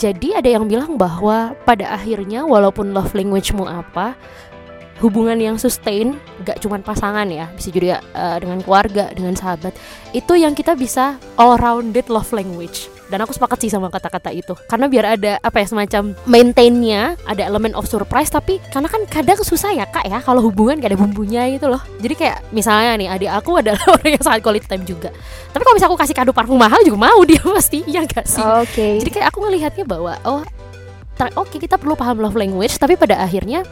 Jadi 0.00 0.34
ada 0.34 0.48
yang 0.48 0.66
bilang 0.66 0.98
bahwa 0.98 1.54
pada 1.62 1.94
akhirnya 1.94 2.42
walaupun 2.42 2.90
love 2.90 3.12
language-mu 3.14 3.68
apa 3.68 4.16
hubungan 5.00 5.38
yang 5.40 5.56
sustain 5.56 6.20
gak 6.44 6.60
cuman 6.60 6.84
pasangan 6.84 7.26
ya 7.30 7.48
bisa 7.54 7.72
juga 7.72 8.02
eh, 8.02 8.36
dengan 8.42 8.60
keluarga 8.60 9.08
dengan 9.14 9.32
sahabat 9.32 9.72
itu 10.12 10.36
yang 10.36 10.52
kita 10.52 10.76
bisa 10.76 11.16
all 11.40 11.56
rounded 11.56 12.06
love 12.12 12.28
language. 12.36 12.92
Dan 13.12 13.20
aku 13.20 13.36
sepakat 13.36 13.60
sih 13.60 13.68
sama 13.68 13.92
kata-kata 13.92 14.32
itu. 14.32 14.56
Karena 14.64 14.88
biar 14.88 15.20
ada 15.20 15.36
apa 15.44 15.60
ya 15.60 15.68
semacam 15.68 16.16
maintainnya 16.24 17.12
ada 17.28 17.44
elemen 17.44 17.76
of 17.76 17.84
surprise 17.84 18.32
tapi 18.32 18.56
karena 18.72 18.88
kan 18.88 19.04
kadang 19.04 19.36
susah 19.36 19.68
ya 19.76 19.84
kak 19.84 20.08
ya 20.08 20.24
kalau 20.24 20.40
hubungan 20.40 20.80
gak 20.80 20.96
ada 20.96 21.00
bumbunya 21.00 21.44
gitu 21.52 21.68
loh. 21.68 21.80
Jadi 22.00 22.14
kayak 22.16 22.40
misalnya 22.56 22.96
nih 22.96 23.08
adik 23.12 23.30
aku 23.36 23.60
adalah 23.60 23.84
orang 24.00 24.16
yang 24.16 24.24
sangat 24.24 24.40
quality 24.40 24.64
time 24.64 24.84
juga. 24.88 25.12
Tapi 25.52 25.60
kalau 25.60 25.76
misalnya 25.76 25.92
aku 25.92 26.00
kasih 26.00 26.16
kado 26.16 26.32
parfum 26.32 26.56
mahal 26.56 26.80
juga 26.80 27.12
mau 27.12 27.20
dia 27.28 27.40
pasti 27.60 27.84
iya 27.84 28.04
gak 28.08 28.24
sih? 28.24 28.40
Oke. 28.40 29.04
jadi 29.04 29.10
kayak 29.12 29.26
aku 29.28 29.38
ngelihatnya 29.44 29.84
bahwa 29.84 30.16
oh 30.24 30.40
oke 31.36 31.56
kita 31.60 31.76
perlu 31.78 31.94
paham 31.94 32.18
love 32.18 32.34
language 32.34 32.74
tapi 32.80 32.98
pada 32.98 33.20
akhirnya 33.20 33.62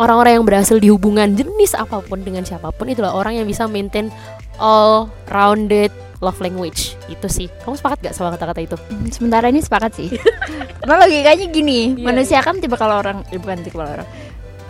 orang-orang 0.00 0.40
yang 0.40 0.46
berhasil 0.46 0.76
di 0.80 0.88
hubungan 0.88 1.36
jenis 1.36 1.76
apa 1.76 2.00
pun 2.00 2.24
dengan 2.24 2.44
siapa 2.46 2.72
pun 2.72 2.88
itulah 2.88 3.12
orang 3.12 3.36
yang 3.36 3.46
bisa 3.48 3.68
maintain 3.68 4.08
all 4.56 5.10
rounded 5.28 5.92
love 6.22 6.38
language. 6.38 6.94
Itu 7.10 7.26
sih. 7.26 7.50
Kamu 7.66 7.74
sepakat 7.74 7.98
gak 8.00 8.14
sama 8.14 8.30
kata-kata 8.32 8.62
itu? 8.62 8.76
Hmm, 8.78 9.10
Sementara 9.10 9.50
ini 9.50 9.58
sepakat 9.58 9.98
sih. 9.98 10.08
Karena 10.80 11.02
logikanya 11.02 11.46
gini, 11.50 11.98
Iya, 11.98 12.06
manusia 12.06 12.38
kan 12.40 12.62
tipe 12.62 12.78
kalau 12.78 13.02
orang, 13.02 13.26
eh, 13.34 13.38
bukan 13.42 13.58
tipe 13.66 13.74
kalau 13.74 13.90
orang, 13.90 14.08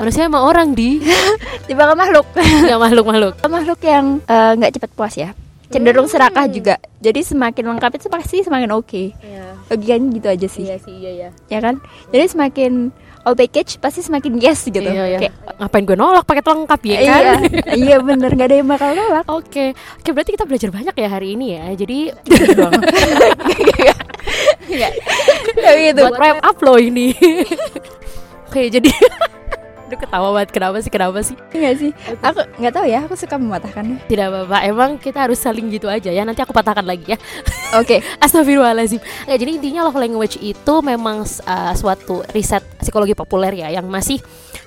manusia 0.00 0.24
emang 0.24 0.42
orang 0.48 0.68
di. 0.72 0.98
Tipe 1.68 1.78
kalau 1.78 1.94
makhluk, 1.94 2.26
nggak 2.66 2.80
makhluk 2.80 3.04
makhluk. 3.06 3.34
Makhluk 3.44 3.80
yang 3.84 4.18
eh, 4.24 4.52
nggak 4.58 4.72
cepat 4.80 4.90
puas 4.96 5.14
ya, 5.14 5.30
cenderung 5.68 6.08
serakah 6.08 6.48
juga. 6.48 6.80
Jadi 6.98 7.20
semakin 7.22 7.76
lengkap 7.76 8.00
itu 8.00 8.08
pasti 8.08 8.42
semakin 8.42 8.72
oke. 8.72 9.02
Logikanya 9.70 10.06
gitu 10.12 10.28
aja 10.28 10.48
sih, 10.48 10.64
sih 10.68 10.94
iya 11.00 11.12
ya 11.16 11.28
ya 11.48 11.58
kan? 11.62 11.80
Jadi 12.10 12.24
semakin 12.28 12.72
all 13.22 13.38
package 13.38 13.78
pasti 13.78 14.02
semakin 14.02 14.38
yes 14.42 14.66
gitu. 14.66 14.82
iya, 14.82 15.16
iya. 15.16 15.18
Kayak, 15.22 15.34
ngapain 15.58 15.84
gue 15.86 15.96
nolak 15.98 16.24
paket 16.26 16.46
lengkap 16.46 16.80
ya 16.82 16.98
kan 17.06 17.22
iya, 17.22 17.34
iya 17.86 17.96
bener 18.02 18.30
nggak 18.34 18.48
ada 18.50 18.56
yang 18.58 18.68
bakal 18.68 18.90
nolak. 18.94 19.24
Oke, 19.30 19.74
oke 19.74 20.10
berarti 20.10 20.30
kita 20.34 20.44
belajar 20.46 20.70
banyak 20.74 20.94
ya 20.94 21.08
hari 21.08 21.28
ini 21.38 21.46
ya. 21.54 21.64
Jadi 21.78 21.98
Tapi 25.62 25.80
gitu. 25.92 26.02
buat 26.02 26.16
wrap 26.18 26.38
up 26.42 26.56
loh 26.64 26.78
ini. 26.80 27.12
Oke, 28.52 28.68
jadi 28.68 28.92
Aduh 29.92 30.00
ketawa 30.00 30.28
banget 30.32 30.50
kenapa 30.50 30.76
sih 30.78 30.88
kenapa 30.88 31.20
sih 31.20 31.36
Enggak 31.52 31.74
sih? 31.76 31.90
Aku 32.18 32.40
nggak 32.56 32.72
tahu 32.72 32.86
ya, 32.86 33.04
aku 33.04 33.12
suka 33.12 33.36
mematahkannya. 33.36 34.00
Tidak 34.02 34.24
apa-apa 34.24 34.58
Emang 34.64 34.96
kita 34.96 35.20
harus 35.22 35.36
saling 35.36 35.68
gitu 35.68 35.84
aja 35.86 36.08
ya 36.08 36.24
Nanti 36.24 36.40
aku 36.40 36.48
patahkan 36.50 36.80
lagi 36.80 37.12
ya 37.12 37.18
Oke. 37.80 38.00
Astagfirullahaladzim 38.16 38.96
Nggak, 38.98 39.36
Jadi 39.36 39.50
intinya 39.52 39.84
love 39.84 40.00
language 40.00 40.40
itu 40.40 40.74
memang 40.80 41.28
uh, 41.44 41.72
suatu 41.72 42.24
riset 42.30 42.64
psikologi 42.78 43.12
populer 43.12 43.52
ya 43.54 43.68
Yang 43.70 43.86
masih 43.86 44.18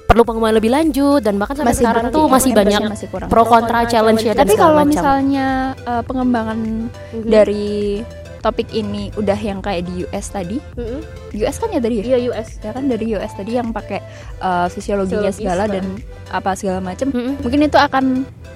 perlu 0.06 0.22
pengembangan 0.22 0.56
lebih 0.56 0.70
lanjut 0.70 1.20
Dan 1.20 1.42
bahkan 1.42 1.58
sampai 1.58 1.74
sekarang 1.74 2.06
tuh 2.08 2.30
masih 2.30 2.54
banyak 2.54 2.82
masih 2.86 3.10
kurang. 3.10 3.26
pro 3.26 3.42
kontra 3.44 3.90
challenge 3.90 4.22
ya 4.22 4.32
Tapi 4.32 4.54
kalau 4.54 4.78
macam. 4.78 4.94
misalnya 4.94 5.48
uh, 5.82 6.06
pengembangan 6.06 6.60
Mhm. 7.12 7.26
dari 7.26 8.06
topik 8.46 8.70
ini 8.72 9.10
udah 9.18 9.34
yang 9.36 9.58
kayak 9.66 9.90
di 9.90 10.06
US 10.06 10.30
tadi, 10.30 10.62
Mhm. 10.78 11.00
US 11.42 11.58
kan 11.58 11.74
ya 11.74 11.82
tadi 11.82 11.96
ya? 12.00 12.04
Iya 12.14 12.18
US 12.30 12.62
Ya 12.62 12.72
kan 12.72 12.86
dari 12.86 13.06
US 13.18 13.34
tadi 13.34 13.58
yang 13.58 13.74
pakai 13.74 14.00
uh, 14.38 14.70
fisiologinya 14.70 15.34
Fisiologis, 15.34 15.42
segala 15.42 15.64
dan 15.66 15.86
apa 16.30 16.54
segala 16.54 16.78
macam. 16.78 17.10
Mhm. 17.10 17.42
Mungkin 17.42 17.60
itu 17.66 17.78
akan 17.82 18.06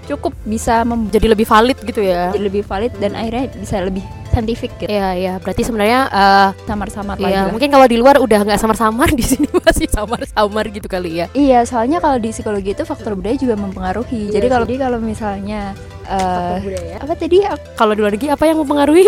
cukup 0.10 0.34
bisa 0.42 0.82
membuat 0.82 1.14
Jadi 1.22 1.28
lebih 1.30 1.46
valid 1.46 1.78
gitu 1.86 2.02
ya 2.02 2.34
lebih 2.34 2.66
valid 2.66 2.90
dan 2.98 3.14
akhirnya 3.14 3.46
bisa 3.54 3.78
lebih 3.86 4.02
saintifik 4.30 4.74
gitu. 4.82 4.90
Iya, 4.90 5.10
iya. 5.14 5.34
Berarti 5.38 5.62
sebenarnya 5.66 6.10
uh, 6.10 6.50
Samar-samar 6.66 7.18
lagi 7.22 7.34
Iya, 7.34 7.50
mungkin 7.50 7.70
kalau 7.70 7.86
di 7.86 7.98
luar 7.98 8.18
udah 8.22 8.42
nggak 8.46 8.58
samar-samar 8.62 9.10
di 9.20 9.26
sini 9.26 9.46
masih 9.54 9.86
samar-samar 9.90 10.66
gitu 10.74 10.86
kali 10.90 11.22
ya. 11.22 11.26
Iya, 11.34 11.66
soalnya 11.66 12.02
kalau 12.02 12.18
di 12.18 12.30
psikologi 12.34 12.74
itu 12.74 12.86
faktor 12.86 13.14
budaya 13.18 13.38
juga 13.38 13.54
mempengaruhi. 13.58 14.34
jadi 14.34 14.48
kalau 14.50 14.66
jadi 14.66 14.78
kalau 14.90 14.98
misalnya 15.02 15.74
uh, 16.10 16.58
apa 16.98 17.14
tadi 17.14 17.46
Kalau 17.76 17.94
di 17.94 18.00
luar 18.00 18.12
negeri 18.12 18.30
apa 18.30 18.44
yang 18.44 18.58
mempengaruhi? 18.58 19.06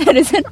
barusan. 0.00 0.42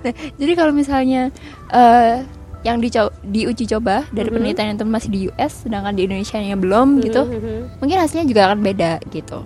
nah, 0.00 0.12
jadi 0.40 0.52
kalau 0.54 0.70
misalnya 0.70 1.28
eh 1.68 2.22
yang 2.64 2.80
dico- 2.80 3.12
diuji 3.20 3.68
coba 3.68 4.08
dari 4.08 4.32
Mhm. 4.32 4.34
penelitian 4.34 4.72
itu 4.72 4.84
masih 4.86 5.10
di 5.10 5.20
US, 5.28 5.52
sedangkan 5.62 5.92
di 5.92 6.08
Indonesia 6.08 6.38
yang 6.38 6.56
belum 6.56 7.04
gitu, 7.04 7.22
mungkin 7.76 7.96
hasilnya 7.98 8.24
juga 8.24 8.48
akan 8.48 8.64
beda 8.64 9.04
gitu. 9.10 9.44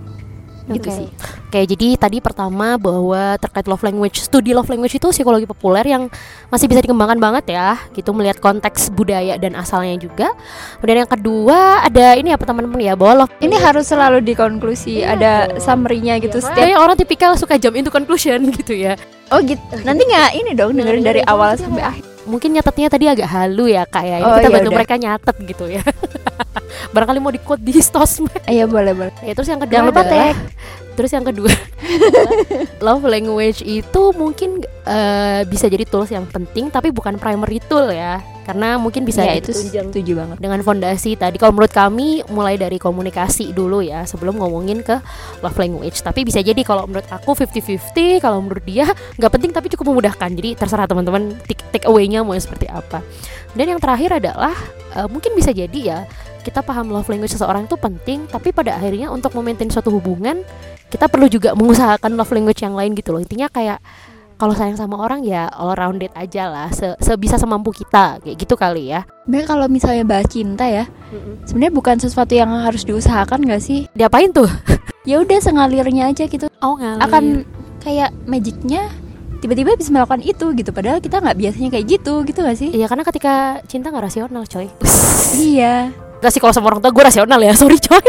Gitu 0.71 0.89
Oke. 0.93 0.99
sih 1.05 1.09
Oke, 1.49 1.65
jadi 1.65 1.97
tadi 1.97 2.21
pertama 2.21 2.77
bahwa 2.77 3.41
terkait 3.41 3.65
love 3.65 3.81
language, 3.81 4.21
studi 4.21 4.53
love 4.53 4.69
language 4.69 5.01
itu 5.01 5.09
psikologi 5.09 5.49
populer 5.49 5.81
yang 5.81 6.13
masih 6.53 6.69
bisa 6.69 6.85
dikembangkan 6.85 7.17
banget 7.17 7.57
ya, 7.57 7.81
gitu 7.97 8.13
melihat 8.13 8.37
konteks 8.37 8.93
budaya 8.93 9.41
dan 9.41 9.57
asalnya 9.57 9.97
juga. 9.97 10.29
Kemudian 10.77 11.09
yang 11.09 11.09
kedua 11.09 11.89
ada 11.89 12.21
ini 12.21 12.37
apa 12.37 12.45
teman-teman 12.45 12.85
ya, 12.85 12.93
bahwa 13.01 13.25
love 13.25 13.33
ini 13.41 13.57
harus 13.57 13.89
selalu 13.89 14.21
dikonklusi 14.29 14.99
Iya 14.99 15.15
ada 15.15 15.33
summary-nya 15.63 16.19
gitu 16.19 16.43
setiap 16.43 16.59
kayak 16.59 16.79
orang 16.81 16.97
tipikal 16.99 17.33
suka 17.39 17.55
jump 17.57 17.79
into 17.79 17.89
conclusion 17.89 18.51
gitu 18.59 18.75
ya. 18.75 18.99
oh 19.31 19.39
gitu 19.41 19.61
nanti 19.87 20.03
nggak 20.05 20.31
ini 20.37 20.51
dong 20.53 20.75
dengerin 20.75 21.05
dari 21.05 21.23
awal 21.25 21.55
sampai 21.55 21.85
akhir 21.85 22.18
Mungkin 22.29 22.53
nyatetnya 22.53 22.89
tadi 22.89 23.05
agak 23.07 23.27
halu 23.27 23.65
ya 23.67 23.83
kak 23.83 24.05
ya. 24.05 24.17
Ini 24.19 24.25
Oh, 24.25 24.37
kita 24.37 24.45
ya 24.45 24.55
bantu 24.55 24.71
mereka 24.71 24.95
nyatet 24.95 25.37
gitu 25.43 25.65
ya. 25.67 25.83
Barangkali 26.95 27.19
mau 27.19 27.33
di 27.33 27.41
quote 27.41 27.65
di 27.67 27.75
sosmed. 27.75 28.45
iya 28.47 28.65
boleh 28.65 28.93
boleh 28.93 29.13
Ya, 29.21 29.33
terus 29.33 29.49
yang 29.49 29.59
kedua 29.59 29.73
jangan 29.75 29.89
lupa 29.89 30.03
adalah- 30.03 30.37
tag 30.37 30.37
Terus 30.99 31.15
yang 31.15 31.23
kedua, 31.23 31.55
love 32.87 33.07
language 33.07 33.63
itu 33.63 34.03
mungkin 34.19 34.59
eh, 34.83 35.47
bisa 35.47 35.71
jadi 35.71 35.87
tools 35.87 36.11
yang 36.11 36.27
penting 36.27 36.75
tapi 36.75 36.91
bukan 36.91 37.23
primary 37.23 37.63
tool 37.63 37.87
ya. 37.95 38.19
Karena 38.43 38.81
mungkin 38.81 39.07
bisa 39.07 39.23
ya 39.23 39.39
itu 39.39 39.53
setuju 39.53 40.25
banget 40.25 40.41
dengan 40.41 40.59
fondasi 40.65 41.21
tadi 41.21 41.37
kalau 41.37 41.53
menurut 41.53 41.69
kami 41.69 42.25
mulai 42.33 42.57
dari 42.57 42.81
komunikasi 42.81 43.53
dulu 43.53 43.85
ya 43.85 44.09
sebelum 44.09 44.43
ngomongin 44.43 44.83
ke 44.83 44.99
love 45.39 45.55
language. 45.55 46.03
Tapi 46.03 46.27
bisa 46.27 46.43
jadi 46.43 46.59
kalau 46.67 46.91
menurut 46.91 47.07
aku 47.15 47.39
50-50, 47.39 48.19
kalau 48.19 48.43
menurut 48.43 48.65
dia 48.67 48.91
nggak 49.21 49.33
penting 49.39 49.55
tapi 49.55 49.71
cukup 49.71 49.95
memudahkan. 49.95 50.35
Jadi 50.35 50.59
terserah 50.59 50.91
teman-teman 50.91 51.31
take, 51.47 51.63
take 51.71 51.87
away-nya 51.87 52.27
mau 52.27 52.35
seperti 52.35 52.67
apa. 52.67 53.07
Dan 53.55 53.71
yang 53.71 53.79
terakhir 53.79 54.19
adalah 54.19 54.57
eh, 54.99 55.07
mungkin 55.07 55.39
bisa 55.39 55.55
jadi 55.55 55.79
ya 55.79 56.01
kita 56.43 56.65
paham 56.65 56.89
love 56.89 57.07
language 57.13 57.37
seseorang 57.37 57.69
itu 57.69 57.77
penting, 57.77 58.25
tapi 58.33 58.57
pada 58.57 58.81
akhirnya 58.81 59.13
untuk 59.13 59.37
memaintain 59.37 59.69
suatu 59.69 59.93
hubungan 59.93 60.41
kita 60.89 61.07
perlu 61.07 61.27
juga 61.27 61.53
mengusahakan 61.53 62.15
love 62.15 62.31
language 62.31 62.61
yang 62.61 62.73
lain 62.73 62.93
gitu 62.93 63.11
loh. 63.11 63.21
Intinya 63.21 63.47
kayak 63.47 63.81
kalau 64.35 64.55
sayang 64.55 64.75
sama 64.75 64.95
orang 64.97 65.21
ya 65.21 65.51
all 65.51 65.75
rounded 65.75 66.15
aja 66.15 66.47
lah, 66.47 66.71
se 66.71 66.95
sebisa 66.99 67.35
semampu 67.35 67.71
kita 67.71 68.23
kayak 68.23 68.37
gitu 68.39 68.55
kali 68.55 68.89
ya. 68.89 69.03
Sebenarnya 69.23 69.47
kalau 69.47 69.67
misalnya 69.67 70.05
bahas 70.05 70.27
cinta 70.27 70.65
ya 70.65 70.87
sebenarnya 71.43 71.75
bukan 71.75 71.97
sesuatu 71.97 72.33
yang 72.33 72.49
harus 72.55 72.85
diusahakan 72.85 73.45
gak 73.45 73.59
sih 73.59 73.89
Diapain 73.91 74.31
tuh? 74.31 74.47
ya 75.09 75.19
udah 75.19 75.39
sengalirnya 75.39 76.07
aja 76.07 76.25
gitu 76.25 76.47
Oh 76.61 76.77
ngalir. 76.77 77.01
akan 77.03 77.25
kayak 77.79 78.13
magicnya 78.25 78.93
tiba-tiba 79.39 79.73
bisa 79.73 79.89
melakukan 79.89 80.21
itu 80.21 80.51
gitu 80.53 80.69
padahal 80.69 80.99
kita 80.99 81.19
nggak 81.19 81.35
biasanya 81.35 81.69
kayak 81.71 81.87
gitu 81.89 82.23
gitu 82.23 82.39
gak 82.39 82.57
sih 82.57 82.69
Iya 82.71 82.87
karena 82.87 83.03
ketika 83.03 83.35
cinta 83.65 83.89
nggak 83.89 84.05
rasional 84.05 84.45
coy. 84.45 84.69
iya 85.35 85.91
Gak 86.19 86.31
sih 86.31 86.39
kalau 86.39 86.53
sama 86.53 86.69
orang 86.69 86.81
tua 86.81 86.91
gue 86.91 87.05
rasional 87.05 87.39
ya 87.39 87.57
sorry 87.59 87.79
coy. 87.79 88.05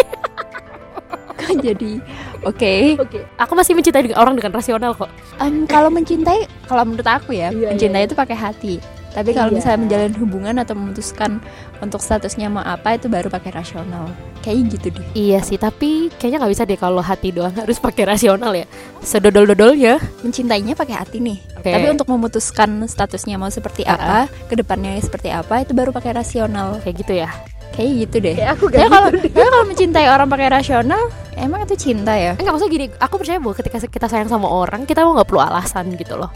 kan 1.36 1.56
jadi 1.58 2.04
oke 2.42 2.74
Oke. 3.00 3.20
Aku 3.38 3.54
masih 3.54 3.74
mencintai 3.74 4.04
dengan 4.04 4.20
orang 4.20 4.34
dengan 4.34 4.52
rasional 4.52 4.92
kok. 4.92 5.10
Em, 5.38 5.64
kalau 5.66 5.88
mencintai 5.88 6.46
kalau 6.66 6.84
menurut 6.84 7.06
aku 7.06 7.32
ya 7.32 7.50
Iya, 7.50 7.72
mencintai 7.72 8.04
itu 8.04 8.14
pakai 8.14 8.36
hati 8.36 8.76
tapi 9.10 9.34
kalau 9.34 9.50
Iya. 9.50 9.58
misalnya 9.58 9.80
menjalin 9.82 10.14
hubungan 10.16 10.56
atau 10.56 10.78
memutuskan 10.78 11.42
untuk 11.80 11.98
statusnya 11.98 12.46
mau 12.46 12.62
apa 12.62 12.94
itu 12.94 13.10
baru 13.10 13.26
pakai 13.26 13.52
rasional 13.52 14.06
kayak 14.40 14.70
gitu 14.70 14.94
deh 14.94 15.06
Iya 15.14 15.42
sih 15.42 15.58
tapi 15.58 16.14
kayaknya 16.14 16.46
nggak 16.46 16.54
bisa 16.54 16.64
deh 16.64 16.78
kalau 16.78 17.02
hati 17.02 17.34
doang 17.34 17.52
harus 17.52 17.82
pakai 17.82 18.06
rasional 18.06 18.54
ya. 18.54 18.70
Sedodol-dodol 19.02 19.74
ya. 19.74 19.98
mencintainya 20.22 20.78
pakai 20.78 20.96
hati 20.96 21.18
nih 21.20 21.38
Oke. 21.58 21.74
tapi 21.74 21.88
untuk 21.90 22.06
memutuskan 22.08 22.86
statusnya 22.86 23.36
mau 23.36 23.50
seperti 23.50 23.82
Ah, 23.84 23.98
apa 23.98 24.18
ke 24.46 24.54
depannya 24.54 24.94
seperti 25.02 25.34
apa 25.34 25.66
itu 25.66 25.74
baru 25.74 25.90
pakai 25.90 26.14
rasional 26.14 26.78
kayak 26.80 26.96
gitu 27.00 27.14
ya. 27.18 27.34
Kayak 27.80 27.92
gitu 28.04 28.16
deh. 28.20 28.36
Aku 28.52 28.64
Ya 28.76 28.92
kalau 28.92 29.10
ya 29.16 29.46
kalau 29.48 29.64
mencintai 29.64 30.08
orang 30.12 30.28
pakai 30.28 30.52
rasional 30.52 31.08
emang 31.40 31.64
itu 31.64 31.80
cinta 31.80 32.12
ya? 32.20 32.36
Enggak 32.36 32.52
maksudnya 32.52 32.74
gini, 32.76 32.86
aku 33.00 33.16
percaya 33.16 33.40
bahwa 33.40 33.56
ketika 33.56 33.78
kita 33.88 34.08
sayang 34.12 34.28
sama 34.28 34.52
orang, 34.52 34.84
kita 34.84 35.08
mau 35.08 35.16
nggak 35.16 35.30
perlu 35.32 35.40
alasan 35.40 35.96
gitu 35.96 36.20
loh. 36.20 36.28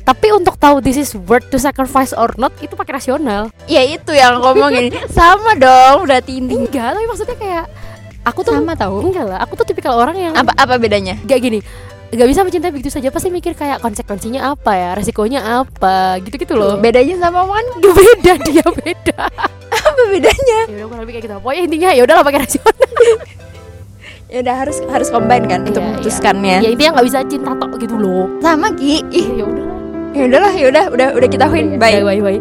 Tapi 0.00 0.32
untuk 0.32 0.56
tahu 0.56 0.80
this 0.80 0.96
is 0.96 1.12
worth 1.28 1.44
to 1.52 1.60
sacrifice 1.60 2.16
or 2.16 2.32
not 2.40 2.56
itu 2.64 2.72
pakai 2.72 2.96
rasional. 2.96 3.52
ya 3.68 3.84
itu 3.84 4.16
yang 4.16 4.40
ngomongin. 4.40 4.96
Sama 5.12 5.52
dong 5.60 6.08
berarti 6.08 6.40
ini. 6.40 6.64
Enggak, 6.64 6.96
tapi 6.96 7.04
maksudnya 7.04 7.36
kayak 7.36 7.64
aku 8.26 8.42
tuh 8.42 8.58
sama 8.58 8.74
tahu 8.74 9.06
enggak 9.06 9.26
lah, 9.28 9.38
aku 9.38 9.54
tuh 9.54 9.66
tipikal 9.68 9.94
orang 9.94 10.16
yang 10.18 10.32
apa 10.34 10.50
apa 10.58 10.80
bedanya? 10.82 11.14
Gak 11.28 11.38
gini 11.44 11.60
Gak 12.14 12.28
bisa 12.30 12.40
mencintai 12.46 12.70
begitu 12.70 12.90
saja. 12.92 13.10
Pasti 13.10 13.28
mikir 13.34 13.58
kayak 13.58 13.82
konsekuensinya 13.82 14.54
apa 14.54 14.72
ya? 14.78 14.90
Resikonya 14.94 15.40
apa? 15.42 16.22
Gitu-gitu 16.22 16.54
loh. 16.54 16.78
Bedanya 16.78 17.18
sama 17.18 17.42
Gak 17.46 17.94
beda 18.00 18.32
dia 18.46 18.66
beda. 18.66 19.20
Apa 19.74 20.02
bedanya? 20.14 20.58
Ya 20.70 20.74
udah 20.82 20.86
kurang 20.86 21.02
lebih 21.02 21.14
kayak 21.18 21.24
gitu. 21.26 21.34
Pokoknya 21.42 21.62
intinya 21.66 21.88
ya 21.90 22.02
udahlah 22.06 22.24
pakai 22.24 22.40
rasional 22.46 22.74
ya 24.32 24.42
udah 24.42 24.54
harus 24.58 24.82
harus 24.90 25.08
combine 25.10 25.46
kan 25.46 25.62
untuk 25.62 25.78
Iya, 25.82 25.86
memutuskannya. 25.86 26.56
Ya 26.62 26.68
intinya 26.70 26.98
gak 26.98 27.06
bisa 27.06 27.18
cinta 27.26 27.50
tok 27.58 27.72
gitu 27.78 27.94
loh. 27.98 28.26
Sama 28.38 28.70
ki. 28.74 29.02
Ih. 29.10 29.26
Ya 29.42 29.44
udahlah. 29.46 29.76
Ya 30.16 30.22
udahlah 30.26 30.52
ya 30.54 30.66
udah 30.70 30.84
udah 30.94 31.08
udah 31.18 31.28
kita 31.28 31.46
win. 31.50 31.76
Bye. 31.78 32.02
Bye 32.02 32.22
bye 32.22 32.22
bye 32.22 32.40